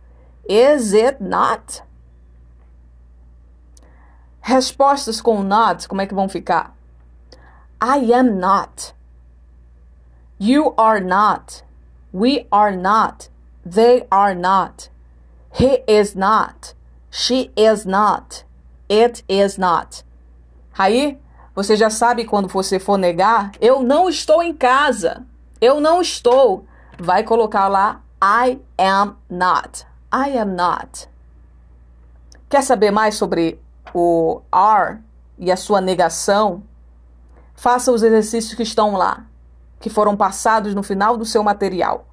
Is 0.48 0.94
it 0.94 1.20
not? 1.20 1.82
Respostas 4.40 5.20
com 5.20 5.42
not, 5.42 5.86
como 5.86 6.00
é 6.00 6.06
que 6.06 6.14
vão 6.14 6.28
ficar? 6.28 6.72
I 7.80 8.12
am 8.12 8.38
not. 8.38 8.94
You 10.38 10.72
are 10.78 11.00
not. 11.00 11.62
We 12.12 12.46
are 12.50 12.74
not. 12.74 13.28
They 13.66 14.06
are 14.10 14.34
not. 14.34 14.88
He 15.52 15.82
is 15.86 16.14
not. 16.14 16.74
She 17.10 17.50
is 17.56 17.84
not. 17.84 18.44
It 18.88 19.22
is 19.28 19.58
not. 19.58 20.02
Aí, 20.78 21.18
você 21.54 21.76
já 21.76 21.90
sabe 21.90 22.24
quando 22.24 22.48
você 22.48 22.78
for 22.78 22.96
negar, 22.96 23.52
eu 23.60 23.82
não 23.82 24.08
estou 24.08 24.42
em 24.42 24.54
casa. 24.54 25.26
Eu 25.60 25.80
não 25.80 26.00
estou. 26.00 26.64
Vai 26.98 27.22
colocar 27.22 27.68
lá 27.68 28.02
I 28.22 28.60
am 28.78 29.16
not. 29.28 29.86
I 30.12 30.38
am 30.38 30.54
not. 30.54 31.08
Quer 32.48 32.62
saber 32.62 32.90
mais 32.90 33.14
sobre 33.14 33.60
o 33.94 34.40
are 34.50 34.98
e 35.38 35.50
a 35.52 35.56
sua 35.56 35.80
negação? 35.80 36.62
Faça 37.54 37.92
os 37.92 38.02
exercícios 38.02 38.54
que 38.54 38.62
estão 38.62 38.96
lá, 38.96 39.26
que 39.80 39.90
foram 39.90 40.16
passados 40.16 40.74
no 40.74 40.82
final 40.82 41.16
do 41.16 41.24
seu 41.24 41.42
material. 41.42 42.06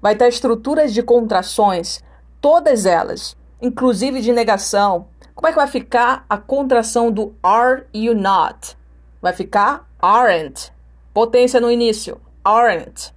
Vai 0.00 0.14
ter 0.16 0.28
estruturas 0.28 0.94
de 0.94 1.02
contrações, 1.02 2.02
todas 2.40 2.86
elas 2.86 3.36
inclusive 3.60 4.20
de 4.20 4.32
negação. 4.32 5.06
Como 5.34 5.46
é 5.46 5.50
que 5.50 5.58
vai 5.58 5.68
ficar 5.68 6.24
a 6.28 6.36
contração 6.36 7.12
do 7.12 7.34
are 7.42 7.84
you 7.94 8.14
not? 8.14 8.76
vai 9.22 9.32
ficar 9.32 9.88
aren't. 10.00 10.72
Potência 11.14 11.60
no 11.60 11.70
início. 11.70 12.20
Aren't. 12.44 13.12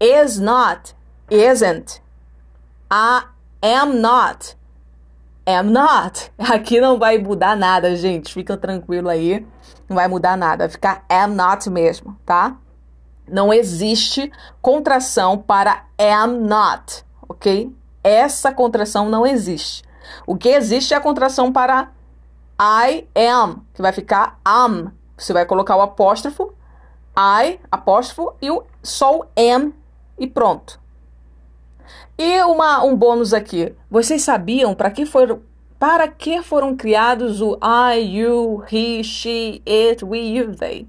Is 0.00 0.38
not. 0.38 0.94
Isn't. 1.30 2.00
I 2.90 3.24
am 3.62 4.00
not. 4.00 4.56
Am 5.46 5.70
not. 5.72 6.30
Aqui 6.38 6.80
não 6.80 6.98
vai 6.98 7.18
mudar 7.18 7.56
nada, 7.56 7.94
gente. 7.96 8.32
Fica 8.32 8.56
tranquilo 8.56 9.08
aí. 9.08 9.46
Não 9.88 9.96
vai 9.96 10.08
mudar 10.08 10.36
nada. 10.36 10.64
Vai 10.64 10.68
ficar 10.68 11.04
am 11.08 11.34
not 11.34 11.68
mesmo, 11.68 12.16
tá? 12.24 12.56
Não 13.28 13.52
existe 13.52 14.32
contração 14.60 15.38
para 15.38 15.84
am 15.98 16.40
not, 16.40 17.04
ok? 17.28 17.72
Essa 18.02 18.52
contração 18.52 19.08
não 19.08 19.26
existe. 19.26 19.84
O 20.26 20.36
que 20.36 20.48
existe 20.48 20.94
é 20.94 20.96
a 20.96 21.00
contração 21.00 21.52
para 21.52 21.90
I 22.60 23.06
am, 23.14 23.62
que 23.72 23.80
vai 23.80 23.92
ficar 23.92 24.38
am. 24.44 24.92
Você 25.16 25.32
vai 25.32 25.46
colocar 25.46 25.76
o 25.76 25.82
apóstrofo, 25.82 26.52
I, 27.20 27.60
apóstrofo, 27.70 28.34
e 28.40 28.50
o 28.50 28.62
só 28.82 29.26
am 29.36 29.74
e 30.18 30.26
pronto. 30.26 30.80
E 32.16 32.42
uma, 32.42 32.82
um 32.84 32.96
bônus 32.96 33.34
aqui. 33.34 33.74
Vocês 33.90 34.22
sabiam 34.22 34.74
para 34.74 34.90
que 34.90 35.04
foram 35.04 35.42
para 35.78 36.06
que 36.08 36.42
foram 36.42 36.76
criados 36.76 37.40
o 37.40 37.58
I, 37.62 38.00
you, 38.00 38.62
he, 38.70 39.02
she, 39.02 39.62
it, 39.66 40.04
we, 40.04 40.18
you, 40.18 40.54
they? 40.54 40.86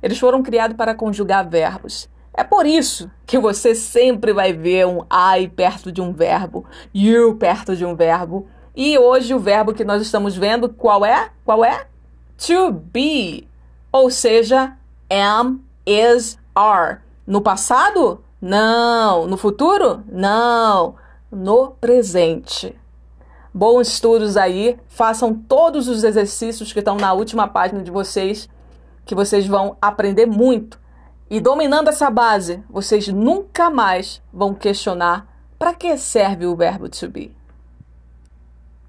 Eles 0.00 0.20
foram 0.20 0.40
criados 0.40 0.76
para 0.76 0.94
conjugar 0.94 1.48
verbos. 1.48 2.08
É 2.32 2.44
por 2.44 2.64
isso 2.64 3.10
que 3.26 3.38
você 3.38 3.74
sempre 3.74 4.32
vai 4.32 4.52
ver 4.52 4.86
um 4.86 5.00
I 5.10 5.48
perto 5.48 5.90
de 5.90 6.00
um 6.00 6.12
verbo, 6.12 6.64
you 6.94 7.36
perto 7.36 7.74
de 7.74 7.84
um 7.84 7.96
verbo. 7.96 8.46
E 8.76 8.96
hoje 8.96 9.34
o 9.34 9.40
verbo 9.40 9.74
que 9.74 9.84
nós 9.84 10.00
estamos 10.00 10.36
vendo, 10.36 10.68
qual 10.68 11.04
é? 11.04 11.30
Qual 11.44 11.64
é? 11.64 11.86
To 12.46 12.70
be. 12.70 13.48
Ou 13.90 14.10
seja, 14.10 14.76
am, 15.10 15.60
is, 15.86 16.38
are. 16.54 16.98
No 17.26 17.40
passado? 17.40 18.22
Não. 18.40 19.26
No 19.26 19.36
futuro? 19.36 20.02
Não. 20.10 20.96
No 21.30 21.70
presente. 21.72 22.78
Bons 23.52 23.88
estudos 23.88 24.36
aí. 24.36 24.78
Façam 24.88 25.34
todos 25.34 25.88
os 25.88 26.04
exercícios 26.04 26.72
que 26.72 26.80
estão 26.80 26.96
na 26.96 27.12
última 27.12 27.48
página 27.48 27.82
de 27.82 27.90
vocês, 27.90 28.48
que 29.04 29.14
vocês 29.14 29.46
vão 29.46 29.76
aprender 29.80 30.26
muito. 30.26 30.78
E 31.30 31.40
dominando 31.40 31.88
essa 31.88 32.10
base, 32.10 32.62
vocês 32.68 33.08
nunca 33.08 33.70
mais 33.70 34.22
vão 34.32 34.54
questionar 34.54 35.26
para 35.58 35.72
que 35.72 35.96
serve 35.96 36.46
o 36.46 36.54
verbo 36.54 36.88
to 36.88 37.08
be. 37.08 37.33